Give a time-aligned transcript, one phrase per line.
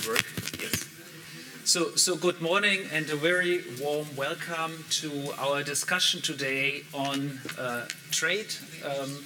[0.00, 0.24] it work?
[0.60, 0.88] Yes.
[1.64, 7.86] So, so good morning and a very warm welcome to our discussion today on uh,
[8.10, 8.54] trade.
[8.84, 9.24] Um,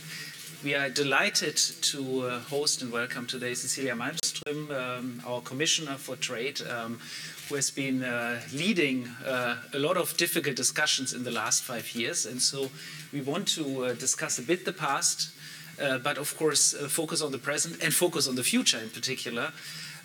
[0.62, 6.16] we are delighted to uh, host and welcome today Cecilia Malmström, um, our Commissioner for
[6.16, 6.98] Trade, um,
[7.48, 11.94] who has been uh, leading uh, a lot of difficult discussions in the last five
[11.94, 12.26] years.
[12.26, 12.70] And so
[13.12, 15.30] we want to uh, discuss a bit the past,
[15.80, 18.90] uh, but of course uh, focus on the present and focus on the future in
[18.90, 19.52] particular.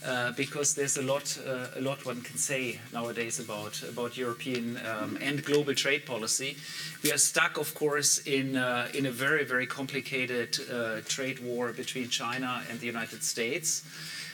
[0.06, 4.80] Uh, because there's a lot, uh, a lot one can say nowadays about about European
[4.88, 6.56] um, and global trade policy.
[7.04, 11.74] We are stuck, of course, in uh, in a very very complicated uh, trade war
[11.74, 13.84] between China and the United States.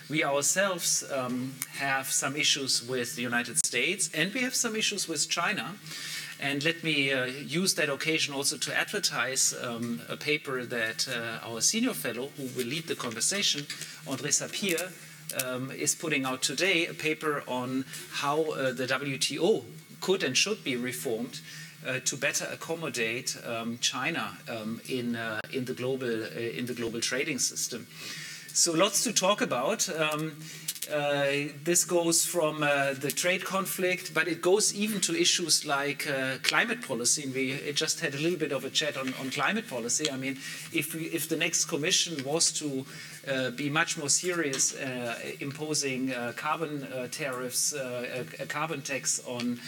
[0.07, 5.07] We ourselves um, have some issues with the United States, and we have some issues
[5.07, 5.73] with China.
[6.39, 11.47] And let me uh, use that occasion also to advertise um, a paper that uh,
[11.47, 13.61] our senior fellow, who will lead the conversation,
[14.05, 14.91] André Sapir,
[15.43, 19.63] um, is putting out today, a paper on how uh, the WTO
[20.01, 21.39] could and should be reformed
[21.87, 26.73] uh, to better accommodate um, China um, in, uh, in, the global, uh, in the
[26.73, 27.87] global trading system.
[28.53, 29.89] So lots to talk about.
[29.89, 30.37] Um,
[30.91, 36.07] uh, this goes from uh, the trade conflict, but it goes even to issues like
[36.07, 37.23] uh, climate policy.
[37.23, 40.09] And we just had a little bit of a chat on, on climate policy.
[40.11, 40.37] I mean,
[40.71, 42.85] if, we, if the next commission was to
[43.55, 49.59] be much more serious uh, imposing uh, carbon tariffs, a, carbon tax on,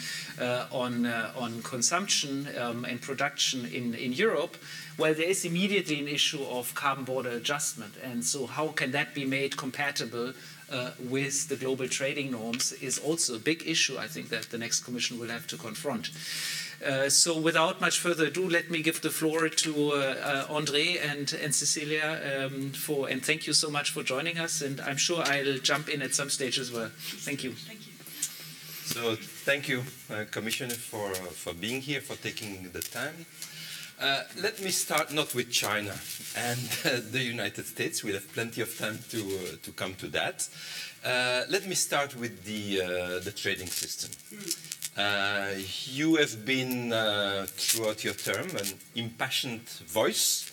[0.70, 4.56] on, on consumption um, and production in, in Europe,
[4.98, 7.94] well, there is immediately an issue of carbon border adjustment.
[8.02, 10.32] And so, how can that be made compatible
[10.70, 14.58] uh, with the global trading norms is also a big issue, I think, that the
[14.58, 16.10] next Commission will have to confront.
[16.84, 21.04] Uh, so without much further ado, let me give the floor to uh, uh, André
[21.04, 24.62] and, and Cecilia um, for, and thank you so much for joining us.
[24.62, 26.90] And I'm sure I'll jump in at some stage as well.
[26.94, 27.52] Thank you.
[27.52, 27.92] Thank you.
[28.84, 33.26] So thank you, uh, Commissioner, for, for being here, for taking the time.
[34.00, 35.92] Uh, let me start not with China
[36.36, 38.04] and uh, the United States.
[38.04, 40.48] We'll have plenty of time to, uh, to come to that.
[41.04, 42.88] Uh, let me start with the, uh,
[43.24, 44.10] the trading system.
[45.94, 46.90] You have been,
[47.46, 50.50] throughout your term, an impassioned voice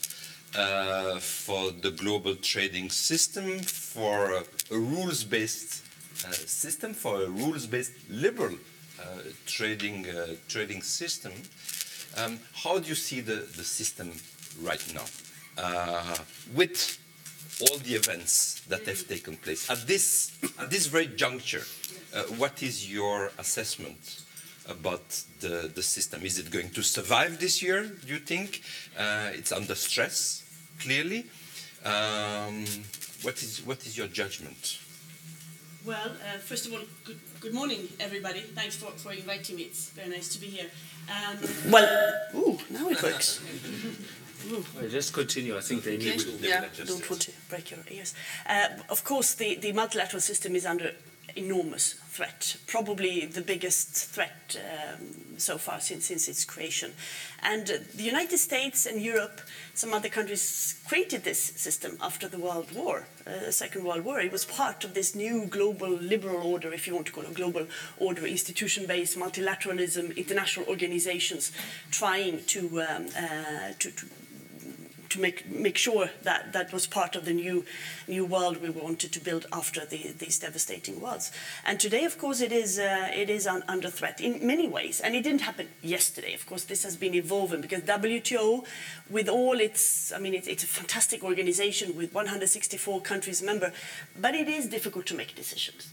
[1.20, 5.84] for the global trading system, for a, a rules-based
[6.48, 8.56] system, for a rules-based liberal
[9.46, 10.06] trading,
[10.48, 11.34] trading system.
[12.18, 14.14] Um, how do you see the, the system
[14.62, 15.04] right now
[15.58, 16.16] uh,
[16.54, 16.98] with
[17.62, 21.64] all the events that have taken place at this at this very juncture?
[22.14, 24.24] Uh, what is your assessment
[24.68, 26.24] about the, the system?
[26.24, 27.84] Is it going to survive this year?
[27.84, 28.62] Do you think
[28.98, 30.44] uh, it's under stress?
[30.80, 31.26] Clearly,
[31.86, 32.66] um,
[33.22, 34.80] what is what is your judgment?
[35.86, 38.42] Well, uh, first of all, good, good morning, everybody.
[38.42, 39.64] Thanks for, for inviting me.
[39.64, 40.66] It's very nice to be here.
[41.08, 41.38] Um,
[41.72, 43.42] well, ooh, now it works.
[44.50, 45.58] Well, just continue.
[45.58, 46.20] I think they need.
[46.20, 46.30] to.
[46.40, 48.14] Yeah, don't want to break your ears.
[48.48, 50.92] Uh, of course, the, the multilateral system is under
[51.36, 56.94] enormous threat, probably the biggest threat um, so far since, since its creation.
[57.44, 59.42] And uh, the United States and Europe,
[59.74, 64.20] some other countries created this system after the World War, uh, Second World War.
[64.22, 67.34] It was part of this new global liberal order, if you want to call it
[67.34, 67.68] global
[67.98, 71.52] order, institution-based multilateralism, international organizations
[71.92, 74.06] trying to, um, uh, to, to
[75.16, 77.66] to make make sure that that was part of the new
[78.08, 81.32] new world we wanted to build after the, these devastating wars.
[81.66, 85.02] And today, of course, it is uh, it is un, under threat in many ways,
[85.02, 86.34] and it didn't happen yesterday.
[86.34, 88.66] Of course, this has been evolving because WTO,
[89.10, 93.72] with all its, I mean, it, it's a fantastic organization with 164 countries member,
[94.20, 95.90] but it is difficult to make decisions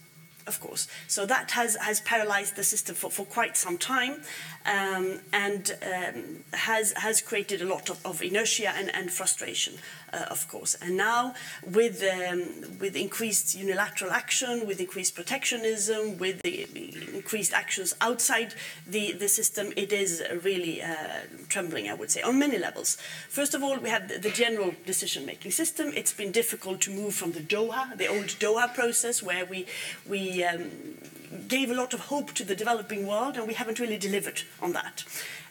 [0.46, 0.88] of course.
[1.08, 4.22] So that has, has paralyzed the system for, for quite some time
[4.66, 9.74] um, and um, has, has created a lot of, of inertia and, and frustration,
[10.12, 10.76] uh, of course.
[10.80, 11.34] And now,
[11.70, 16.66] with, um, with increased unilateral action, with increased protectionism, with the
[17.14, 18.54] increased actions outside
[18.86, 22.96] the, the system, it is really uh, trembling, I would say, on many levels.
[23.28, 25.92] First of all, we have the, the general decision making system.
[25.94, 29.66] It's been difficult to move from the Doha, the old Doha process, where we,
[30.08, 30.70] we um,
[31.48, 34.72] gave a lot of hope to the developing world, and we haven't really delivered on
[34.72, 35.04] that.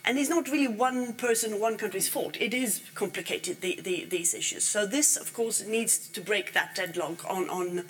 [0.03, 2.35] And it's not really one person, one country's fault.
[2.39, 4.63] It is complicated, the, the, these issues.
[4.63, 7.85] So this, of course, needs to break that deadlock on, on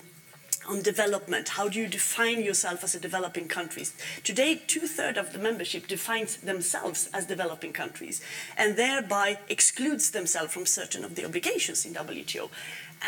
[0.67, 1.49] on development.
[1.49, 3.85] How do you define yourself as a developing country?
[4.23, 8.21] Today, two-thirds of the membership defines themselves as developing countries
[8.57, 12.49] and thereby excludes themselves from certain of the obligations in WTO.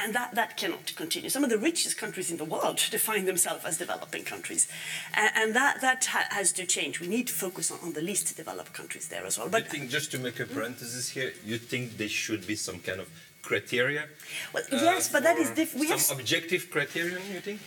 [0.02, 1.30] And that, that cannot continue.
[1.30, 4.68] Some of the richest countries in the world define themselves as developing countries.
[5.14, 7.00] And, and that, that ha has to change.
[7.00, 9.50] We need to focus on, on, the least developed countries there as well.
[9.50, 12.80] But I think, just to make a parenthesis here, you think there should be some
[12.80, 13.10] kind of
[13.44, 14.06] criteria?
[14.54, 15.82] Well, yes, but that is different.
[15.82, 17.60] We some have objective criterion, you think?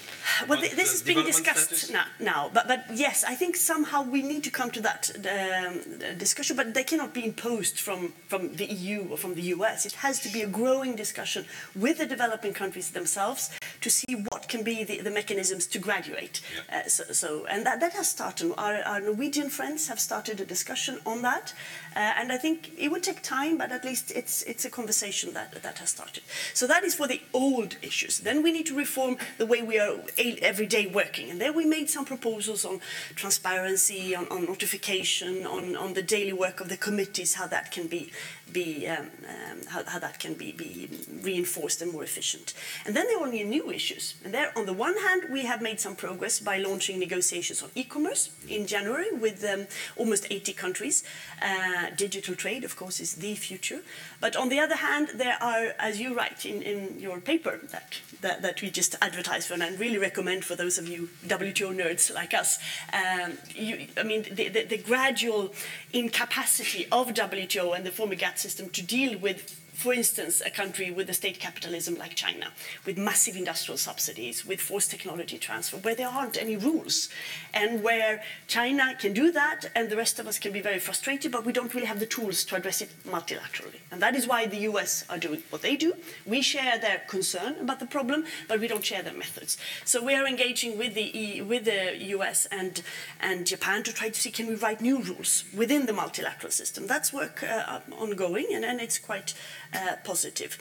[0.49, 4.23] Well, the, this is being discussed now, now, But, but yes, I think somehow we
[4.23, 8.67] need to come to that um, discussion, but they cannot be imposed from, from the
[8.67, 9.87] EU or from the US.
[9.87, 11.44] It has to be a growing discussion
[11.75, 13.50] with the developing countries themselves
[13.82, 16.40] to see what can be the, the mechanisms to graduate.
[16.56, 16.78] Yeah.
[16.78, 18.52] Uh, so, so, and that, that has started.
[18.56, 21.52] Our, our Norwegian friends have started a discussion on that.
[21.94, 25.32] Uh, and I think it would take time, but at least it's, it's a conversation
[25.34, 26.22] that, that has started.
[26.54, 28.20] So that is for the old issues.
[28.20, 31.28] Then we need to reform the way we are every day working.
[31.30, 32.80] And there we made some proposals on
[33.16, 37.88] transparency, on, on notification, on, on the daily work of the committees, how that can
[37.88, 38.12] be
[38.52, 40.88] be um, um, how, how, that can be, be
[41.22, 42.54] reinforced and more efficient.
[42.84, 44.14] And then there are new issues.
[44.24, 47.70] And there, on the one hand, we have made some progress by launching negotiations on
[47.74, 49.66] e-commerce in January with um,
[49.96, 51.02] almost 80 countries.
[51.42, 53.80] Uh, digital trade, of course, is the future.
[54.20, 58.00] But on the other hand, there are, as you write in, in your paper that,
[58.20, 61.75] that, that we just advertised for, and I really recommend for those of you WTO
[61.75, 62.58] nerds like us,
[62.93, 65.55] um, you, I mean, the, the, the gradual
[65.93, 70.90] incapacity of WTO and the former GATT system to deal with for instance, a country
[70.90, 72.46] with a state capitalism like China,
[72.87, 77.11] with massive industrial subsidies, with forced technology transfer, where there aren't any rules,
[77.52, 81.31] and where China can do that, and the rest of us can be very frustrated,
[81.31, 83.81] but we don't really have the tools to address it multilaterally.
[83.90, 85.93] And that is why the US are doing what they do.
[86.25, 89.58] We share their concern about the problem, but we don't share their methods.
[89.84, 92.81] So we are engaging with the, e with the US and,
[93.20, 96.87] and Japan to try to see can we write new rules within the multilateral system.
[96.87, 99.34] That's work uh, ongoing, and, and it's quite
[99.74, 100.58] uh, positive.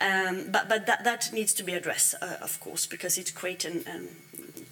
[0.00, 3.64] Um, but but that, that needs to be addressed, uh, of course, because it, create
[3.64, 4.08] an, um,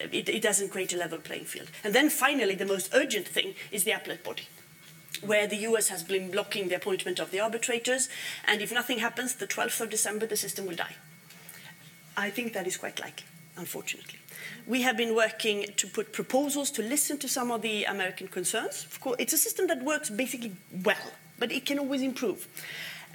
[0.00, 1.70] it, it doesn't create a level playing field.
[1.82, 4.44] And then finally, the most urgent thing is the appellate body
[5.22, 8.08] where the US has been blocking the appointment of the arbitrators,
[8.46, 10.96] and if nothing happens, the 12th of December, the system will die.
[12.16, 13.24] I think that is quite likely,
[13.56, 14.18] unfortunately.
[14.66, 18.84] We have been working to put proposals to listen to some of the American concerns.
[18.84, 20.52] Of course, it's a system that works basically
[20.84, 22.46] well, but it can always improve.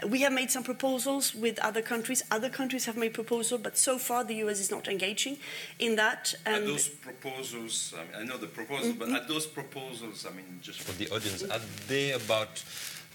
[0.07, 2.23] We have made some proposals with other countries.
[2.31, 5.37] Other countries have made proposals, but so far the US is not engaging
[5.79, 6.33] in that.
[6.45, 9.11] And are those proposals, I, mean, I know the proposals, mm -hmm.
[9.13, 12.63] but are those proposals, I mean, just for the audience, are they about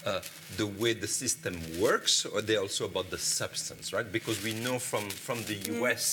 [0.05, 0.21] uh,
[0.57, 4.11] the way the system works, or are they also about the substance, right?
[4.11, 6.03] Because we know from, from the US,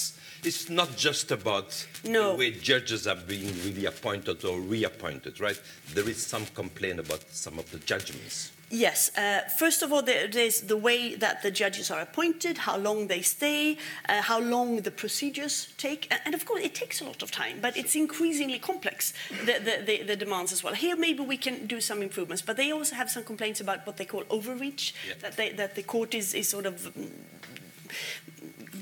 [0.42, 0.46] mm.
[0.46, 2.32] it's not just about no.
[2.32, 5.60] the way judges are being really appointed or reappointed, right?
[5.94, 8.52] There is some complaint about some of the judgments.
[8.72, 9.14] Yes.
[9.18, 13.06] Uh, first of all, there, there's the way that the judges are appointed, how long
[13.06, 13.76] they stay,
[14.08, 16.10] uh, how long the procedures take.
[16.24, 19.84] And, of course, it takes a lot of time, but it's increasingly complex, the, the,
[19.84, 20.72] the, the, demands as well.
[20.72, 23.98] Here, maybe we can do some improvements, but they also have some complaints about what
[23.98, 25.14] they call overreach, yeah.
[25.20, 26.96] that, they, that the court is, is sort of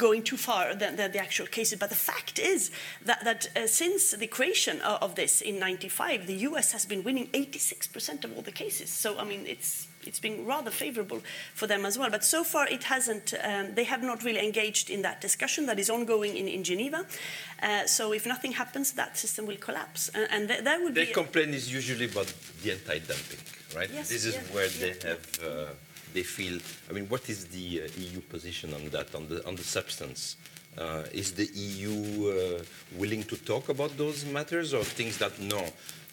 [0.00, 1.78] going too far than, than, the actual cases.
[1.78, 2.70] But the fact is
[3.04, 7.02] that, that uh, since the creation of, of, this in 95, the US has been
[7.04, 8.88] winning 86% of all the cases.
[8.90, 11.20] So, I mean, it's it's been rather favorable
[11.54, 12.10] for them as well.
[12.10, 13.34] But so far, it hasn't.
[13.44, 17.04] Um, they have not really engaged in that discussion that is ongoing in, in Geneva.
[17.62, 21.04] Uh, so if nothing happens, that system will collapse, and, and th that would Their
[21.04, 21.12] be.
[21.12, 22.32] Their complaint is usually about
[22.62, 23.42] the anti-dumping,
[23.76, 23.90] right?
[23.92, 25.22] Yes, this is yeah, where yeah, they have.
[25.44, 26.58] Uh, they feel.
[26.88, 30.36] I mean, what is the uh, EU position on that, on the on the substance?
[30.78, 32.62] Uh, is the EU uh,
[32.96, 35.64] willing to talk about those matters or things that no?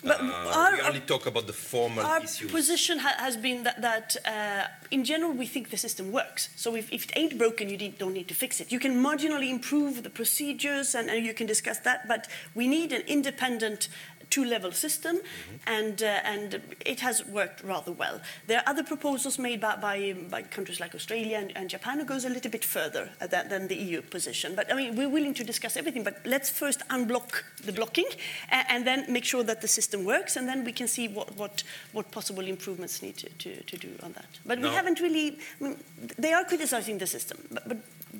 [0.03, 2.51] But uh, our, we only talk about the formal our issues.
[2.51, 6.49] position ha has been that, that uh, in general, we think the system works.
[6.55, 8.71] So if, if it ain't broken, you don't need to fix it.
[8.71, 12.93] You can marginally improve the procedures and, and you can discuss that, but we need
[12.93, 13.89] an independent
[14.29, 15.77] two-level system, mm -hmm.
[15.77, 18.19] and, uh, and it has worked rather well.
[18.47, 22.05] There are other proposals made by, by, by countries like Australia and, and, Japan who
[22.05, 24.55] goes a little bit further than, than, the EU position.
[24.55, 28.09] But I mean, we're willing to discuss everything, but let's first unblock the blocking
[28.49, 31.35] and, and then make sure that the system works, and then we can see what,
[31.37, 34.29] what, what possible improvements need to, to, to do on that.
[34.45, 34.69] But no.
[34.69, 35.77] we haven't really, I mean,
[36.17, 37.77] they are criticizing the system, but, but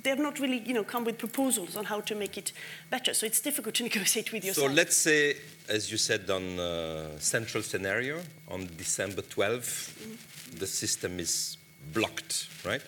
[0.07, 2.53] they have not really, you know, come with proposals on how to make it
[2.89, 3.13] better.
[3.13, 4.69] So it's difficult to negotiate with yourself.
[4.69, 5.35] So let's say,
[5.67, 10.59] as you said, on uh, central scenario, on December 12th, mm.
[10.59, 11.57] the system is
[11.93, 12.81] blocked, right?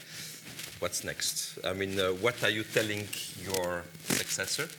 [0.79, 1.59] What's next?
[1.65, 3.05] I mean, uh, what are you telling
[3.43, 4.69] your successor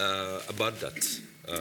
[0.00, 1.20] uh, about that?
[1.46, 1.58] Uh,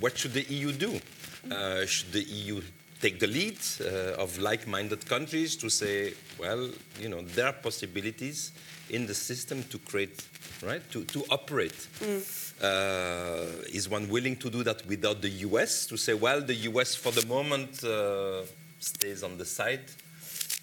[0.00, 1.00] what should the EU do?
[1.48, 2.60] Uh, should the EU
[3.00, 6.68] take the lead uh, of like-minded countries to say, well,
[7.00, 8.52] you know, there are possibilities
[8.90, 10.24] in the system to create,
[10.62, 11.88] right, to, to operate.
[12.00, 12.42] Mm.
[12.62, 15.86] Uh, is one willing to do that without the US?
[15.86, 18.42] To say, well, the US for the moment uh,
[18.78, 19.84] stays on the side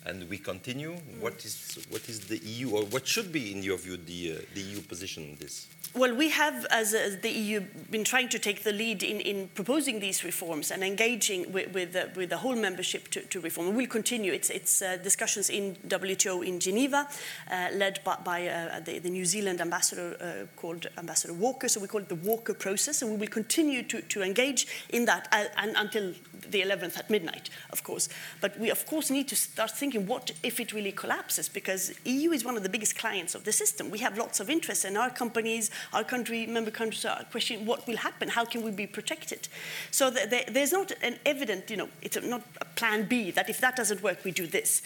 [0.05, 0.93] and we continue.
[0.93, 1.19] Mm.
[1.19, 4.41] What is what is the EU or what should be, in your view, the uh,
[4.53, 5.67] the EU position on this?
[5.95, 7.59] Well, we have, as, the EU,
[7.91, 11.95] been trying to take the lead in, in proposing these reforms and engaging with, with,
[11.95, 13.75] uh, with the whole membership to, to reform.
[13.75, 14.33] We'll continue.
[14.33, 17.07] It's, it's uh, discussions in WTO in Geneva,
[17.51, 21.67] uh, led by, by uh, the, the, New Zealand ambassador uh, called Ambassador Walker.
[21.67, 25.05] So we call it the Walker process, and we will continue to, to engage in
[25.05, 26.15] that uh, and, until
[26.49, 28.09] the 11th at midnight, of course.
[28.41, 32.31] But we, of course, need to start thinking what if it really collapses, because EU
[32.31, 33.89] is one of the biggest clients of the system.
[33.89, 37.87] We have lots of interest, and our companies, our country, member countries are questioning what
[37.87, 39.47] will happen, how can we be protected?
[39.91, 43.49] So th th there's not an evident, you know, it's not a plan B that
[43.49, 44.81] if that doesn't work, we do this.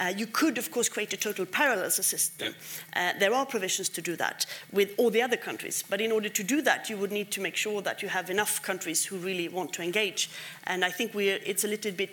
[0.00, 2.54] Uh, you could, of course, create a total parallel system.
[2.96, 6.28] Uh, there are provisions to do that with all the other countries, but in order
[6.28, 9.16] to do that, you would need to make sure that you have enough countries who
[9.18, 10.30] really want to engage.
[10.64, 12.10] And I think it's a little bit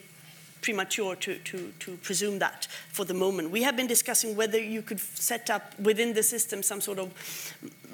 [0.61, 3.49] premature to, to, to presume that for the moment.
[3.51, 7.11] We have been discussing whether you could set up within the system some sort of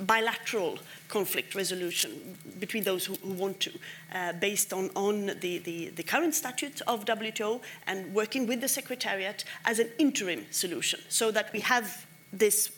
[0.01, 3.71] bilateral conflict resolution between those who, who want to,
[4.13, 8.67] uh, based on, on the, the, the, current statute of WTO and working with the
[8.67, 12.71] Secretariat as an interim solution so that we have this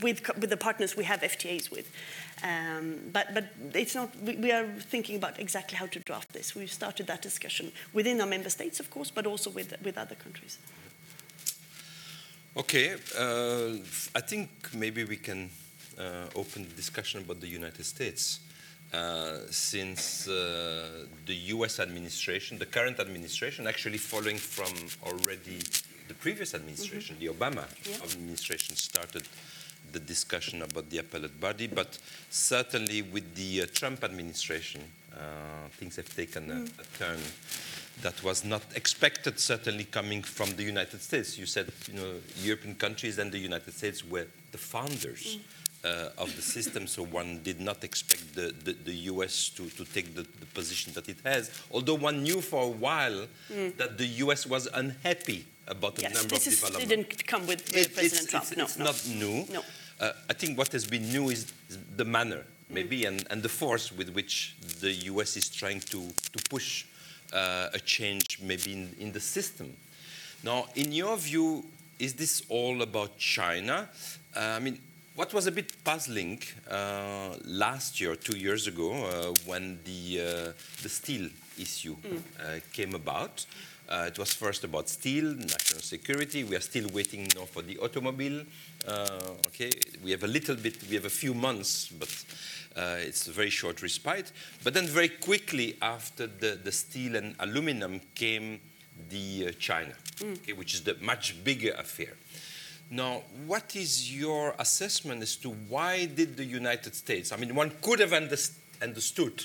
[0.00, 1.90] with, with the partners we have FTAs with.
[2.44, 6.54] Um, but, but it's not, we, we, are thinking about exactly how to draft this.
[6.54, 10.14] We've started that discussion within our member states, of course, but also with, with other
[10.14, 10.58] countries.
[12.54, 13.78] Okay, uh,
[14.14, 15.48] I think maybe we can
[15.98, 18.40] uh, open the discussion about the United States.
[18.92, 24.72] Uh, since uh, the US administration, the current administration, actually following from
[25.02, 25.60] already
[26.08, 27.24] the previous administration, mm -hmm.
[27.24, 28.04] the Obama yeah.
[28.04, 29.24] administration started
[29.94, 31.98] the discussion about the appellate body, but
[32.28, 34.82] certainly with the uh, Trump administration,
[35.14, 36.70] uh, things have taken a, mm.
[36.78, 37.20] a, turn
[38.02, 41.38] that was not expected, certainly coming from the United States.
[41.38, 45.36] You said, you know, European countries and the United States were the founders.
[45.36, 45.40] Mm.
[45.84, 49.84] Uh, of the system, so one did not expect the, the, the US to, to
[49.84, 53.76] take the, the, position that it has, although one knew for a while mm.
[53.76, 56.78] that the US was unhappy about the yes, number of developments.
[56.78, 58.46] This didn't come with, with it, President it's, Trump.
[58.46, 58.84] It's, no, it's no.
[58.84, 59.52] not new.
[59.52, 59.62] No.
[60.00, 61.52] Uh, I think what has been new is
[61.96, 63.08] the manner, maybe, mm.
[63.08, 66.84] and, and the force with which the US is trying to, to push
[67.32, 69.76] uh, a change, maybe in, in the system.
[70.42, 71.64] Now, in your view,
[71.98, 73.88] is this all about China?
[74.36, 74.78] Uh, I mean,
[75.14, 80.52] what was a bit puzzling uh, last year, two years ago, uh, when the, uh,
[80.82, 82.20] the steel issue mm.
[82.40, 83.46] Uh, came about,
[83.88, 86.44] uh, it was first about steel, national security.
[86.44, 88.42] We are still waiting now for the automobile.
[88.86, 89.70] Uh, okay,
[90.02, 92.08] we have a little bit, we have a few months, but
[92.76, 94.32] uh, it's a very short respite.
[94.62, 98.60] But then very quickly after the, the steel and aluminum came
[99.10, 100.36] the uh, China, mm.
[100.38, 102.14] okay, which is the much bigger affair.
[102.90, 107.32] Now, what is your assessment as to why did the United States?
[107.32, 109.44] I mean, one could have understood,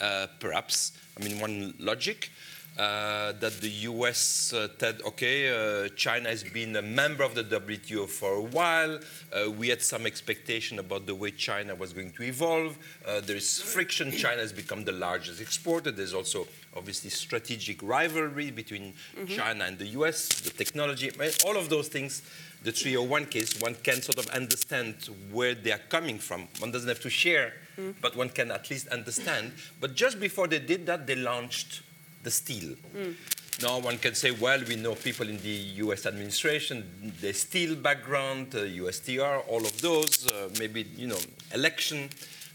[0.00, 0.92] uh, perhaps.
[1.18, 2.30] I mean, one logic
[2.78, 5.48] uh, that the US uh, said, okay,
[5.84, 8.98] uh, China has been a member of the WTO for a while.
[9.32, 12.78] Uh, we had some expectation about the way China was going to evolve.
[13.06, 14.10] Uh, there is friction.
[14.12, 15.90] China has become the largest exporter.
[15.90, 16.46] There's also
[16.76, 19.26] obviously strategic rivalry between mm-hmm.
[19.26, 21.10] China and the US, the technology,
[21.44, 22.22] all of those things.
[22.62, 26.46] The 301 case, one can sort of understand where they are coming from.
[26.58, 27.94] One doesn't have to share, mm.
[28.02, 29.52] but one can at least understand.
[29.80, 31.80] But just before they did that, they launched
[32.22, 32.74] the steel.
[32.94, 33.14] Mm.
[33.62, 36.06] Now one can say, well, we know people in the U.S.
[36.06, 41.18] administration, the steel background, uh, USTR, all of those, uh, maybe you know,
[41.52, 42.08] election,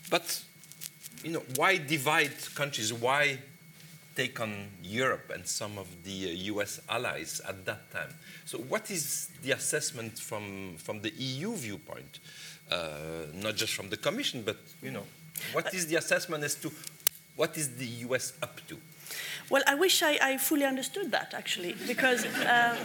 [0.09, 0.43] but
[1.23, 2.91] you know, why divide countries?
[2.91, 3.37] Why
[4.15, 6.79] take on Europe and some of the uh, U.S.
[6.89, 8.13] allies at that time?
[8.45, 12.19] So, what is the assessment from from the EU viewpoint,
[12.71, 15.03] uh, not just from the Commission, but you know,
[15.53, 16.71] what is the assessment as to
[17.35, 18.33] what is the U.S.
[18.41, 18.77] up to?
[19.49, 22.77] Well, I wish I, I fully understood that actually, because um,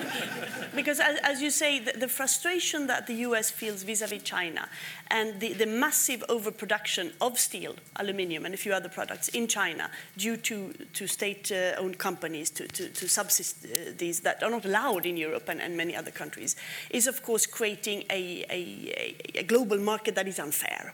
[0.75, 3.51] because as, as, you say, the, the, frustration that the U.S.
[3.51, 4.69] feels vis-à-vis China
[5.09, 9.91] and the, the massive overproduction of steel, aluminium, and a few other products in China
[10.19, 15.49] due to to state-owned companies to to, to subsidies that are not allowed in Europe
[15.49, 16.57] and, and many other countries,
[16.91, 20.93] is of course creating a, a, a global market that is unfair.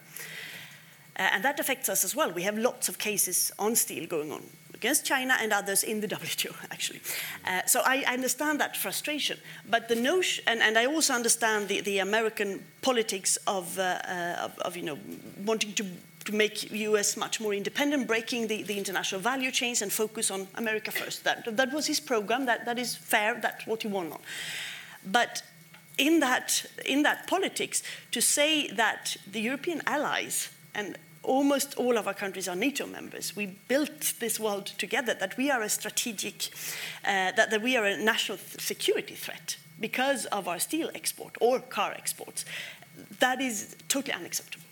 [1.18, 2.30] Uh, and that affects us as well.
[2.30, 4.42] We have lots of cases on steel going on
[4.76, 7.00] against China and others in the WTO, actually.
[7.44, 9.38] Uh, so I, understand that frustration.
[9.68, 14.36] But the notion, and, and I also understand the, the American politics of, uh, uh,
[14.44, 14.98] of, of, you know,
[15.44, 15.84] wanting to
[16.26, 20.48] to make US much more independent, breaking the, the international value chains and focus on
[20.56, 21.22] America first.
[21.22, 24.18] That, that was his program, that, that is fair, that's what he won on.
[25.06, 25.42] But
[25.98, 32.06] in that, in that politics, to say that the European allies, and almost all of
[32.06, 33.36] our countries are NATO members.
[33.36, 36.48] We built this world together, that we are a strategic,
[37.04, 41.60] uh, that, that we are a national security threat because of our steel export or
[41.60, 42.44] car exports.
[43.18, 44.65] That is totally unacceptable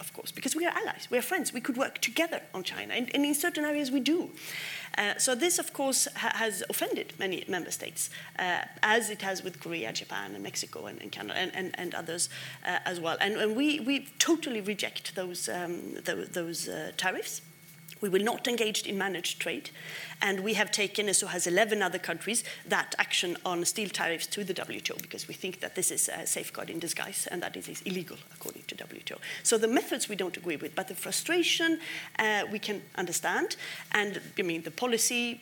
[0.00, 2.94] of course, because we are allies, we are friends, we could work together on China,
[2.94, 4.30] and, and in certain areas we do.
[4.98, 9.42] Uh, so this, of course, ha has offended many member states, uh, as it has
[9.42, 12.28] with Korea, Japan, and Mexico, and, and Canada, and, and, and others
[12.64, 13.16] uh, as well.
[13.20, 17.42] And, and, we, we totally reject those, um, those, those uh, tariffs.
[18.00, 19.70] We will not engage in managed trade.
[20.22, 24.26] And we have taken, as so has 11 other countries, that action on steel tariffs
[24.28, 27.56] to the WTO because we think that this is a safeguard in disguise and that
[27.56, 29.18] it is illegal according to WTO.
[29.42, 31.78] So the methods we don't agree with, but the frustration
[32.18, 33.56] uh, we can understand.
[33.92, 35.40] And I mean, the policy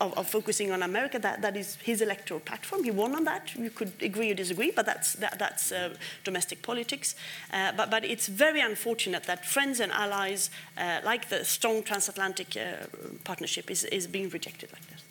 [0.00, 2.84] of, of, focusing on America, that, that is his electoral platform.
[2.84, 3.54] He won on that.
[3.54, 7.14] You could agree or disagree, but that's, that, that's uh, domestic politics.
[7.52, 12.56] Uh, but, but it's very unfortunate that friends and allies, uh, like the strong transatlantic
[12.56, 12.86] uh,
[13.24, 15.02] partnership, is, is being rejected like this.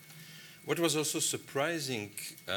[0.66, 2.12] What was also surprising
[2.48, 2.54] uh,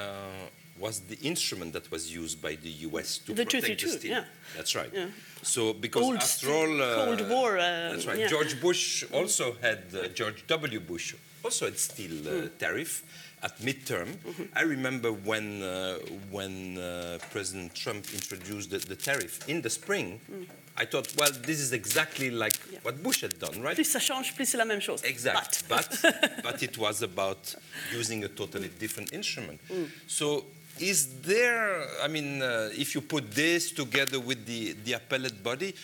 [0.79, 4.11] was the instrument that was used by the US to the protect the steel.
[4.11, 4.25] Yeah.
[4.57, 4.91] That's right.
[4.93, 5.07] Yeah.
[5.43, 7.57] So because Cold after all, uh, Cold War.
[7.59, 8.19] that's right.
[8.19, 8.29] Yeah.
[8.29, 10.81] George Bush also had George W.
[10.81, 12.59] Bush also had steel uh, mm.
[12.59, 13.03] tariff
[13.43, 14.09] at midterm.
[14.09, 14.61] Mm -hmm.
[14.61, 15.97] I remember when, uh,
[16.31, 20.47] when uh, President Trump introduced the, the, tariff in the spring, mm.
[20.83, 22.83] I thought, well, this is exactly like yeah.
[22.85, 23.75] what Bush had done, right?
[23.75, 25.01] Plus ça change, plus c'est la même chose.
[25.05, 25.69] Exactly.
[25.69, 25.87] But.
[26.03, 27.55] but, but it was about
[27.99, 29.61] using a totally different instrument.
[29.71, 29.89] Mm.
[30.07, 30.45] So
[30.81, 35.75] is there, I mean, uh, if you put this together with the, the appellate body,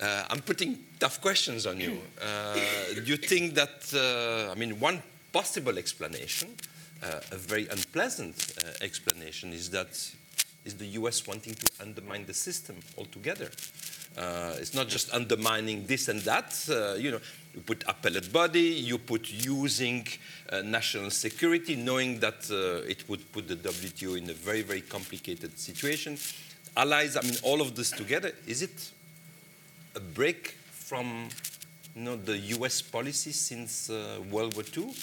[0.00, 2.00] uh, I'm putting tough questions on you.
[2.20, 2.54] Uh,
[2.94, 5.02] do you think that, uh, I mean, one
[5.32, 6.48] possible explanation,
[7.02, 9.88] uh, a very unpleasant uh, explanation, is that
[10.64, 13.50] is the US wanting to undermine the system altogether?
[14.16, 16.54] Uh, it's not just undermining this and that.
[16.98, 17.20] you know,
[17.54, 20.06] you put appellate body, you put using
[20.64, 22.50] national security, knowing that
[22.88, 26.18] it would put the WTO in a very, very complicated situation.
[26.76, 28.92] Allies, I mean, all of this together, is it
[30.00, 31.28] a break from
[31.94, 34.94] you know, the US policy since uh, World War II,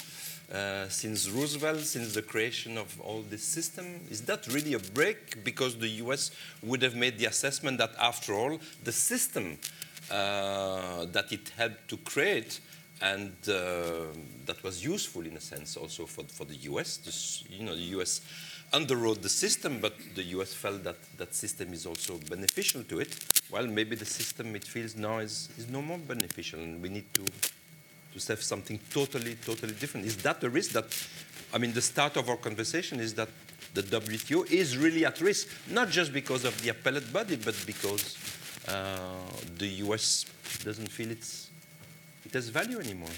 [0.51, 3.86] uh, since Roosevelt, since the creation of all this system?
[4.10, 5.43] Is that really a break?
[5.43, 6.31] Because the US
[6.63, 9.57] would have made the assessment that, after all, the system
[10.10, 12.62] uh, that it helped to create
[12.99, 14.07] and uh,
[14.47, 16.97] that was useful in a sense also for, for the US.
[16.97, 18.21] This, you know, the US
[18.73, 23.17] underwrote the system, but the US felt that that system is also beneficial to it.
[23.49, 27.13] Well, maybe the system it feels now is, is no more beneficial, and we need
[27.13, 27.25] to
[28.19, 30.06] to have something totally, totally different.
[30.06, 30.86] Is that the risk that,
[31.53, 33.30] I mean, the start of our conversation is that
[33.73, 38.17] the WTO is really at risk, not just because of the appellate body, but because
[38.67, 38.97] uh,
[39.58, 40.25] the US
[40.63, 41.49] doesn't feel it's,
[42.25, 43.10] it has value anymore.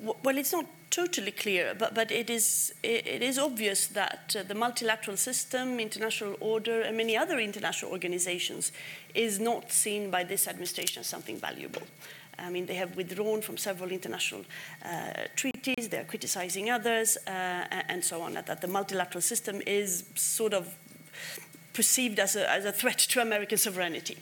[0.00, 4.54] Well, it's not totally clear, but, but it, is, it is obvious that uh, the
[4.54, 8.72] multilateral system, international order, and many other international organizations
[9.14, 11.82] is not seen by this administration as something valuable.
[12.38, 14.44] I mean, they have withdrawn from several international
[14.84, 20.04] uh, treaties, they are criticizing others, uh, and so on, that the multilateral system is
[20.14, 20.74] sort of
[21.72, 24.16] perceived as a, as a threat to American sovereignty.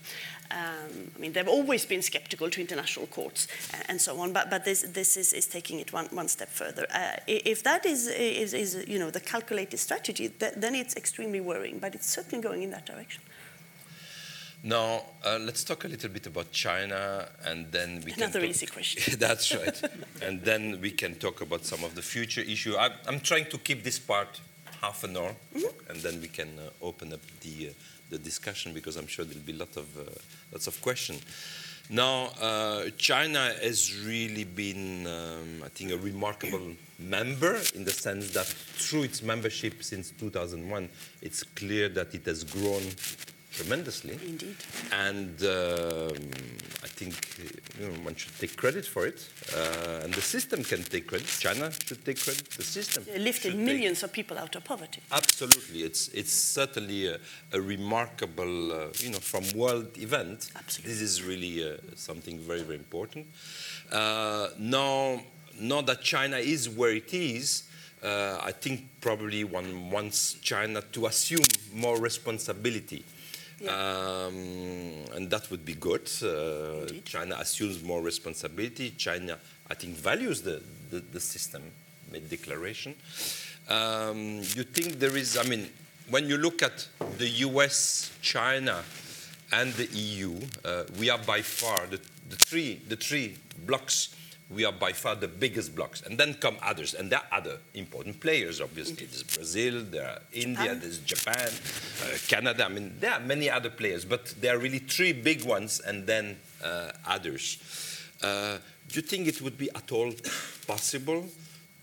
[0.51, 4.51] Um, I mean, they've always been skeptical to international courts and, and so on, but,
[4.51, 6.87] but this, this is, is taking it one, one step further.
[6.93, 11.41] Uh, if that is, is, is, you know, the calculated strategy, th then it's extremely
[11.41, 13.23] worrying, but it's certainly going in that direction.
[14.63, 18.23] Now, uh, let's talk a little bit about China, and then we Another can.
[18.23, 19.19] Another easy question.
[19.19, 19.81] that's right.
[20.21, 22.77] and then we can talk about some of the future issue.
[22.77, 24.41] I, am trying to keep this part
[24.81, 25.91] half an hour, mm -hmm.
[25.91, 27.73] and then we can uh, open up the uh,
[28.11, 30.03] the discussion because I'm sure there'll be lot of, uh,
[30.53, 31.23] lots of questions.
[31.89, 38.31] Now, uh, China has really been, um, I think, a remarkable member in the sense
[38.33, 40.89] that through its membership since 2001,
[41.23, 42.83] it's clear that it has grown
[43.53, 44.19] tremendously.
[44.27, 44.57] Indeed.
[44.93, 46.31] And um,
[46.83, 47.15] I think
[47.79, 49.29] you know, one should take credit for it.
[49.55, 51.27] Uh, and the system can take credit.
[51.27, 52.49] China should take credit.
[52.51, 55.01] The system They lifted millions of people out of poverty.
[55.11, 57.19] Absolutely, it's it's certainly a,
[57.53, 60.51] a remarkable, uh, you know, from world event.
[60.57, 60.93] Absolutely.
[60.93, 63.27] This is really uh, something very very important.
[63.91, 65.21] Uh, now,
[65.61, 67.65] now that China is where it is,
[68.03, 73.05] uh, I think probably one wants China to assume more responsibility.
[73.69, 76.09] Um, and that would be good.
[76.23, 78.93] Uh, China assumes more responsibility.
[78.97, 81.63] China, I think, values the, the, the system,
[82.11, 82.95] made declaration.
[83.69, 85.69] Um, you think there is, I mean,
[86.09, 88.83] when you look at the US, China,
[89.53, 94.15] and the EU, uh, we are by far the, the three the three blocks.
[94.51, 97.59] We are by far the biggest blocks, and then come others, and there are other
[97.75, 98.61] important players.
[98.61, 101.49] Obviously, there's Brazil, there are India, there's Japan,
[102.03, 102.65] uh, Canada.
[102.65, 106.07] I mean, there are many other players, but there are really three big ones, and
[106.07, 107.59] then uh, others.
[108.23, 108.59] Uh,
[108.89, 110.13] do you think it would be at all
[110.67, 111.25] possible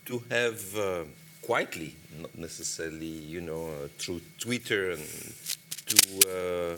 [0.05, 1.03] to have uh,
[1.41, 5.07] quietly, not necessarily, you know, uh, through Twitter and
[5.85, 6.77] to uh,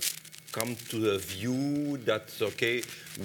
[0.52, 2.82] come to a view that okay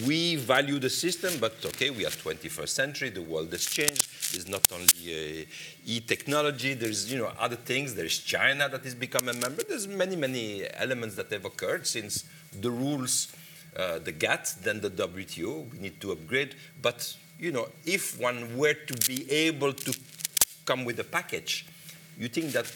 [0.07, 4.49] we value the system but okay we are 21st century the world has changed it's
[4.49, 5.45] not only uh,
[5.87, 10.17] e-technology there's you know other things there's china that has become a member there's many
[10.17, 12.25] many elements that have occurred since
[12.61, 13.35] the rules
[13.77, 15.73] uh, the GATT, then the WTO.
[15.73, 16.55] We need to upgrade.
[16.81, 19.99] But you know, if one were to be able to
[20.65, 21.67] come with a package,
[22.19, 22.67] you think that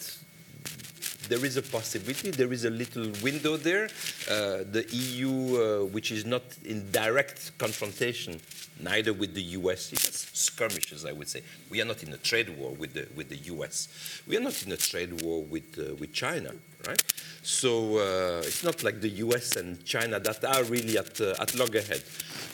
[1.29, 3.85] there is a possibility, there is a little window there.
[4.29, 8.39] Uh, the EU, uh, which is not in direct confrontation,
[8.79, 11.43] neither with the US, it's skirmishes, I would say.
[11.69, 14.21] We are not in a trade war with the, with the US.
[14.27, 16.51] We are not in a trade war with, uh, with China,
[16.87, 17.01] right?
[17.43, 21.55] So uh, it's not like the US and China that are really at, uh, at
[21.55, 22.03] loggerhead.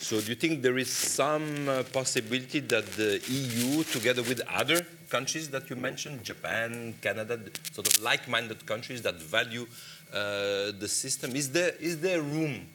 [0.00, 4.86] So do you think there is some uh, possibility that the EU, together with other
[5.08, 7.38] countries that you mentioned, Japan, Canada,
[7.72, 9.66] sort of like-minded countries that value
[10.12, 12.66] uh, the system, is there is there room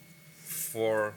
[0.44, 1.14] for?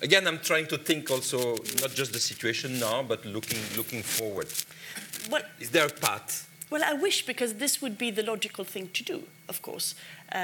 [0.00, 4.48] Again, I'm trying to think also not just the situation now, but looking looking forward.
[5.30, 6.47] Well, Is there a path?
[6.70, 9.94] Well, I wish because this would be the logical thing to do, of course.
[10.34, 10.38] Uh,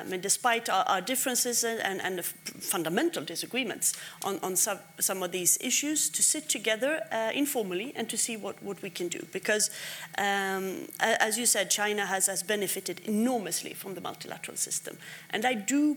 [0.00, 5.22] I mean, despite our, our differences and, and, and fundamental disagreements on, on some, some
[5.22, 9.08] of these issues, to sit together uh, informally and to see what, what we can
[9.08, 9.26] do.
[9.32, 9.70] Because,
[10.18, 14.98] um, as you said, China has, has benefited enormously from the multilateral system.
[15.30, 15.96] And I do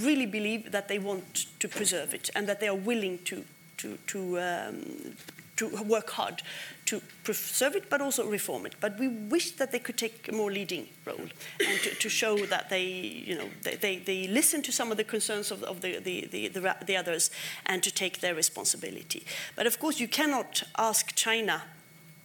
[0.00, 3.44] really believe that they want to preserve it and that they are willing to,
[3.78, 5.14] to, to, um,
[5.56, 6.42] to work hard
[6.90, 8.74] to preserve it but also reform it.
[8.80, 11.28] But we wish that they could take a more leading role
[11.68, 14.96] and to, to show that they, you know, they, they, they listen to some of
[14.96, 17.30] the concerns of, of the, the, the, the, the others
[17.66, 19.24] and to take their responsibility.
[19.54, 21.62] But of course, you cannot ask China,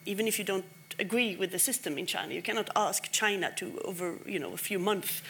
[0.05, 0.65] even if you don't
[0.99, 2.33] agree with the system in China.
[2.33, 5.21] You cannot ask China to, over you know, a few months,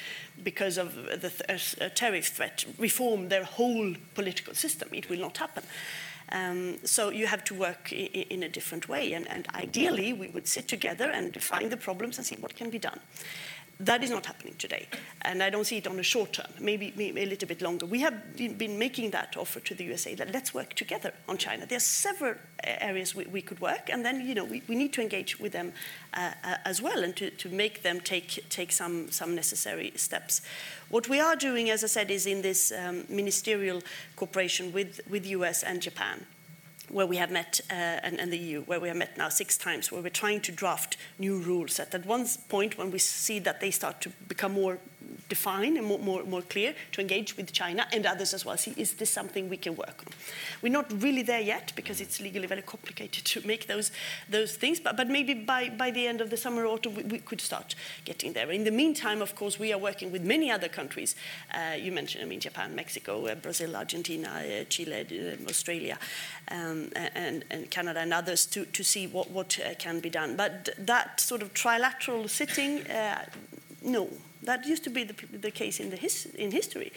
[0.44, 4.90] because of the th- tariff threat, reform their whole political system.
[4.92, 5.64] It will not happen.
[6.32, 10.48] Um, so you have to work in a different way, and, and ideally we would
[10.48, 13.00] sit together and define the problems and see what can be done.
[13.80, 14.88] That is not happening today,
[15.24, 17.86] and I don't see it on the short term, maybe, maybe a little bit longer.
[17.86, 21.66] We have been making that offer to the USA that let's work together on China.
[21.66, 22.36] There are several uh,
[22.80, 25.52] areas we, we could work, and then you know we, we need to engage with
[25.52, 25.74] them
[26.14, 30.42] uh, uh, as well and to, to make them take, take some, some necessary steps.
[30.90, 33.82] What we are doing, as I said, is in this um, ministerial
[34.16, 36.26] cooperation with, with US and Japan
[36.90, 39.58] where we have met, uh, and, and the EU, where we have met now six
[39.58, 41.80] times, where we're trying to draft new rules.
[41.80, 44.80] At, at one point, when we see that they start to become more
[45.30, 48.74] defined and more, more, more clear, to engage with China and others as well, see,
[48.78, 50.14] is this something we can work on?
[50.62, 53.92] We're not really there yet, because it's legally very complicated to make those,
[54.30, 57.04] those things, but, but maybe by, by the end of the summer or autumn, we,
[57.04, 57.76] we could start
[58.06, 58.52] getting there.
[58.52, 61.16] In the meantime, of course, we are working with many other countries.
[61.54, 65.98] Uh, you mentioned, I mean, Japan, Mexico, uh, Brazil, Argentina, uh, Chile, uh, Australia,
[66.52, 70.36] um, and, and Canada and others to, to see what, what uh, can be done.
[70.36, 73.26] But that sort of trilateral sitting, uh,
[73.84, 74.10] no,
[74.46, 76.92] that used to be the, the case in, the his, in history.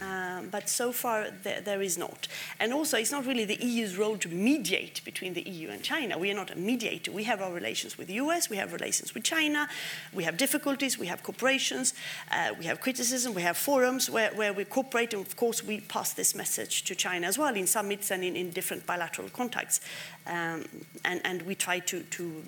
[0.00, 2.26] Um, but so far, there, there is not.
[2.58, 6.18] And also, it's not really the EU's role to mediate between the EU and China.
[6.18, 7.12] We are not a mediator.
[7.12, 9.68] We have our relations with the US, we have relations with China,
[10.12, 11.94] we have difficulties, we have cooperations,
[12.32, 15.80] uh, we have criticism, we have forums where, where we cooperate, and of course, we
[15.80, 19.80] pass this message to China as well in summits and in, in different bilateral contacts.
[20.26, 20.64] Um,
[21.04, 22.42] and, and we try to, to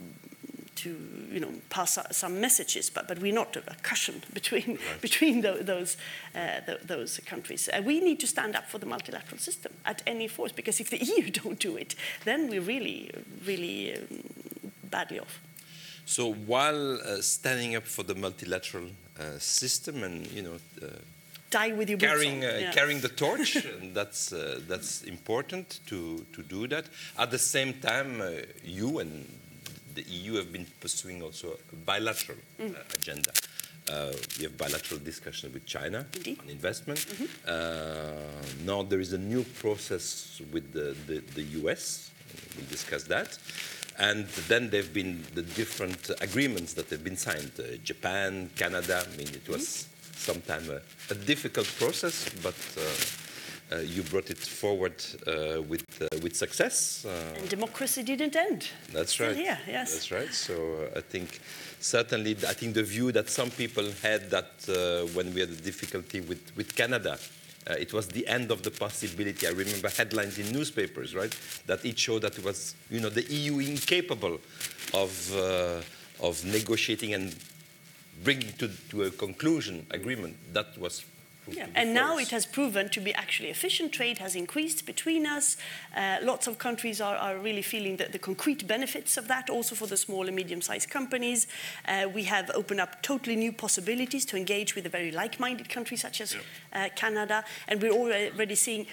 [0.76, 0.96] to
[1.32, 5.00] you know pass some messages, but, but we're not a cushion between right.
[5.00, 5.96] between the, those
[6.34, 7.68] uh, the, those countries.
[7.68, 10.90] Uh, we need to stand up for the multilateral system at any force because if
[10.90, 13.10] the EU don't do it, then we're really
[13.44, 14.22] really um,
[14.84, 15.40] badly off.
[16.04, 20.86] So while uh, standing up for the multilateral uh, system and you know uh,
[21.50, 22.72] die with your carrying uh, yeah.
[22.72, 23.56] carrying the torch.
[23.94, 26.84] that's uh, that's important to to do that.
[27.18, 28.30] At the same time, uh,
[28.64, 29.26] you and
[29.96, 32.74] the EU have been pursuing also a bilateral mm.
[32.94, 33.32] agenda.
[33.88, 36.38] Uh, we have bilateral discussion with China Indeed.
[36.42, 37.00] on investment.
[37.06, 37.28] Mm -hmm.
[37.46, 40.04] uh, now there is a new process
[40.52, 42.10] with the, the, the, US.
[42.54, 43.38] We'll discuss that.
[44.08, 47.52] And then there have been the different agreements that have been signed.
[47.58, 48.96] Uh, Japan, Canada.
[49.06, 50.80] I mean, it was mm -hmm sometimes a,
[51.10, 52.54] a, difficult process, but
[53.72, 54.94] uh, uh, you brought it forward
[55.26, 55.84] uh, with
[56.22, 57.04] with success.
[57.36, 58.68] and democracy didn't end.
[58.92, 59.36] That's right.
[59.36, 59.92] Yeah, yes.
[59.92, 60.32] That's right.
[60.32, 61.40] So I think
[61.80, 64.50] certainly I think the view that some people had that
[65.14, 67.18] when we had a difficulty with with Canada.
[67.68, 69.44] Uh, it was the end of the possibility.
[69.44, 73.24] I remember headlines in newspapers, right, that it showed that it was, you know, the
[73.24, 74.38] EU incapable
[74.94, 75.80] of uh,
[76.20, 77.34] of negotiating and
[78.22, 81.04] bringing to, to a conclusion agreement that was
[81.48, 81.66] yeah.
[81.74, 83.92] And now it has proven to be actually efficient.
[83.92, 85.56] Trade has increased between us.
[85.96, 89.74] Uh, lots of countries are, are really feeling the, the, concrete benefits of that, also
[89.74, 91.46] for the small and medium sized companies.
[91.86, 95.68] Uh, we have opened up totally new possibilities to engage with a very like minded
[95.68, 96.86] country such as yeah.
[96.86, 97.44] uh, Canada.
[97.68, 98.86] And we're already seeing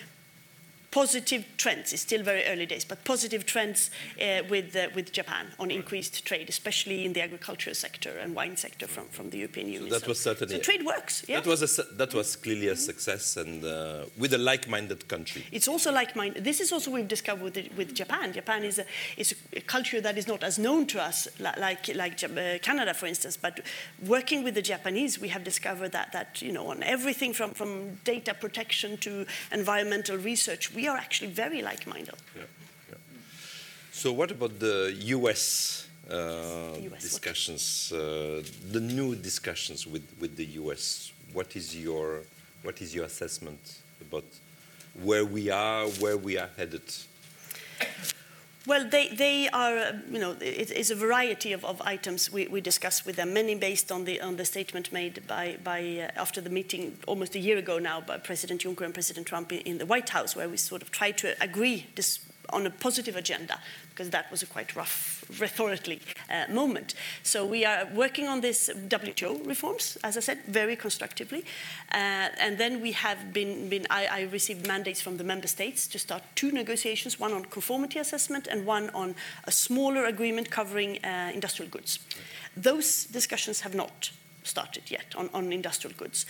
[0.94, 1.92] positive trends.
[1.92, 3.90] It's still very early days, but positive trends
[4.22, 8.56] uh, with, uh, with Japan on increased trade, especially in the agricultural sector and wine
[8.58, 9.90] sector from, from the European Union.
[9.90, 11.26] So that was certainly so trade works.
[11.28, 11.40] Yeah?
[11.40, 15.44] That was a, that was clearly a success, and uh, with a like-minded country.
[15.52, 16.44] It's also like-minded.
[16.44, 18.32] This is also we've discovered with, with Japan.
[18.32, 18.86] Japan is a,
[19.18, 23.08] is a culture that is not as known to us like like uh, Canada, for
[23.08, 23.36] instance.
[23.36, 23.62] But
[24.06, 27.96] working with the Japanese, we have discovered that that you know on everything from from
[28.04, 32.16] data protection to environmental research, we we are actually very like-minded.
[32.36, 32.44] Yeah,
[32.90, 32.96] yeah.
[33.94, 40.46] So what about the US, uh, US discussions, uh, the new discussions with, with the
[40.62, 41.14] US?
[41.32, 42.24] What is your
[42.64, 43.62] what is your assessment
[44.02, 44.26] about
[45.02, 46.88] where we are, where we are headed?
[48.66, 52.62] Well, they, they are, you know, it is a variety of, of items we, we
[52.62, 55.82] discuss with them, many based on the, on the statement made by, by
[56.16, 59.52] uh, after the meeting almost a year ago now by President Juncker and President Trump
[59.52, 62.20] in, in the White House, where we sort of tried to agree this
[62.52, 63.60] on a positive agenda
[63.94, 66.96] because that was a quite rough rhetorically uh, moment.
[67.22, 71.46] So we are working on this WTO reforms, as I said, very constructively.
[71.92, 75.88] Uh, and then we have been, been I, I, received mandates from the member states
[75.88, 81.04] to start two negotiations, one on conformity assessment and one on a smaller agreement covering
[81.04, 82.00] uh, industrial goods.
[82.58, 84.12] Those discussions have not
[84.44, 86.26] started yet on, on industrial goods.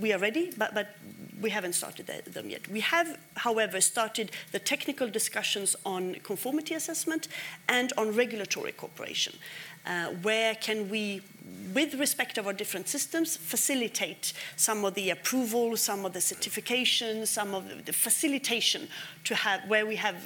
[0.00, 0.96] We are ready, but, but
[1.40, 2.68] we haven't started them yet.
[2.68, 7.28] We have, however, started the technical discussions on conformity assessment
[7.68, 9.34] and on regulatory cooperation.
[9.86, 11.22] Uh, where can we,
[11.72, 17.24] with respect of our different systems, facilitate some of the approval, some of the certification,
[17.24, 18.88] some of the facilitation
[19.24, 20.16] to have where we have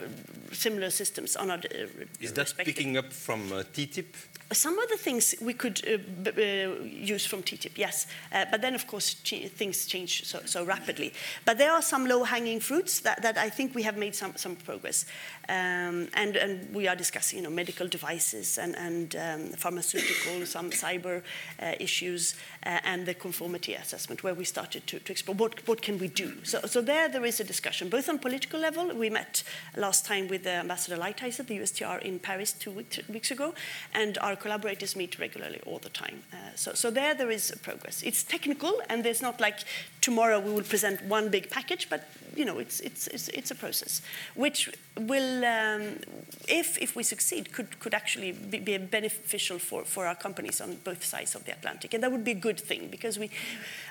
[0.52, 1.58] similar systems on our.
[1.58, 4.14] Uh, Is that picking up from uh, TTIP?
[4.52, 8.06] Some of the things we could uh, uh, use from TTIP, yes.
[8.32, 11.12] Uh, but then, of course, ch things change so, so, rapidly.
[11.44, 14.56] But there are some low-hanging fruits that, that, I think we have made some, some
[14.56, 15.06] progress.
[15.48, 20.70] Um, and, and, we are discussing, you know, medical devices and, and um, pharmaceutical, some
[20.70, 21.22] cyber
[21.60, 25.82] uh, issues, uh, and the conformity assessment, where we started to, to explore what, what
[25.82, 26.32] can we do.
[26.44, 28.94] So, so there, there is a discussion, both on political level.
[28.94, 29.42] We met
[29.76, 33.52] last time with Ambassador Lighthizer, the USTR, in Paris two week, weeks ago,
[33.94, 36.22] and our collaborators meet regularly all the time.
[36.32, 38.02] Uh, so, so there, there is progress.
[38.02, 39.58] It's technical, and there's not like
[40.00, 43.54] tomorrow we will present one big package, but you know, it's, it's, it's, it's a
[43.54, 44.02] process,
[44.34, 45.98] which will, um,
[46.48, 51.34] if, we succeed, could, could actually be, be, beneficial for, our companies on both sides
[51.34, 51.94] of the Atlantic.
[51.94, 53.30] And that would be a good thing, because we,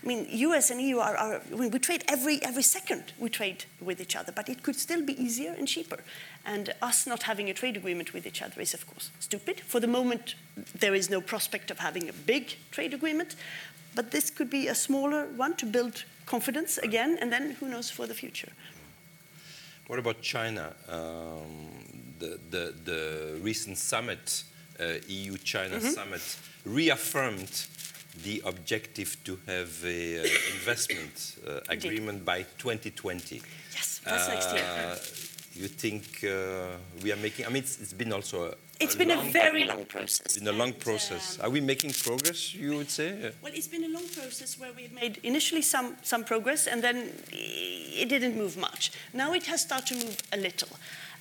[0.04, 4.16] I mean, US and EU are, we trade every, every second, we trade with each
[4.16, 6.00] other, but it could still be easier and cheaper.
[6.46, 9.62] And us not having a trade agreement with each other is, of course, stupid.
[9.62, 10.36] For the moment,
[10.78, 13.36] there is no prospect of having a big trade agreement,
[13.96, 17.90] but this could be a smaller one to build confidence again, and then who knows
[17.90, 18.52] for the future.
[19.88, 20.74] What about China?
[20.88, 21.70] Um,
[22.20, 24.44] the, the, the, recent summit,
[24.80, 25.94] uh, EU China mm -hmm.
[25.94, 27.68] summit, reaffirmed
[28.24, 33.42] the objective to have an uh, investment uh, agreement by 2020.
[33.74, 34.98] Yes, that's next year.
[35.54, 38.98] You think uh, we are making, I mean, it's, it's been also a, It's a
[38.98, 40.38] been a very long process.
[40.38, 41.38] Been a long And, process.
[41.40, 42.54] um, Are we making progress?
[42.56, 43.32] You would say?
[43.44, 47.14] Well, it's been a long process where we've made initially some, some progress and then
[47.32, 48.92] it didn't move much.
[49.14, 50.70] Now it has started to move a little.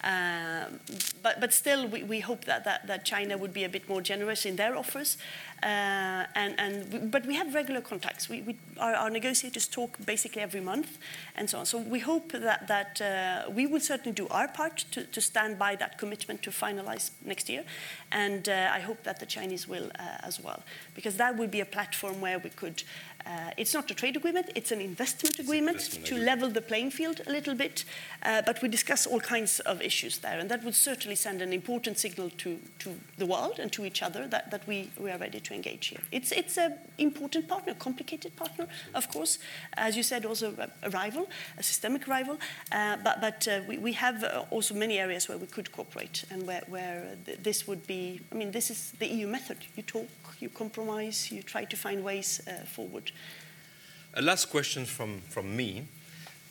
[0.02, 0.80] Um,
[1.22, 4.00] but, but still, we, we hope that, that, that China would be a bit more
[4.00, 5.18] generous in their offers.
[5.62, 8.28] Uh, and, and we, but we have regular contacts.
[8.28, 10.96] We, we, our, our negotiators talk basically every month
[11.36, 11.66] and so on.
[11.66, 15.58] So we hope that, that uh, we will certainly do our part to, to stand
[15.58, 17.64] by that commitment to finalize next year.
[18.10, 20.62] And uh, I hope that the Chinese will uh, as well,
[20.94, 22.82] because that would be a platform where we could.
[23.26, 26.90] Uh, it's not a trade agreement, it's an investment agreement investment to level the playing
[26.90, 27.84] field a little bit.
[28.22, 31.52] Uh, but we discuss all kinds of issues there, and that would certainly send an
[31.52, 35.18] important signal to, to the world and to each other that, that we, we are
[35.18, 36.00] ready to engage here.
[36.12, 39.38] It's, it's an important partner, a complicated partner, of course.
[39.76, 41.28] As you said, also a, rival,
[41.58, 42.38] a systemic rival.
[42.72, 46.24] Uh, but but uh, we, we have uh, also many areas where we could cooperate
[46.30, 49.58] and where, where th- this would be, I mean, this is the EU method.
[49.76, 50.08] You talk,
[50.40, 52.64] you compromise, you try to find ways uh,
[53.10, 54.14] forward.
[54.14, 55.84] A last question from, from me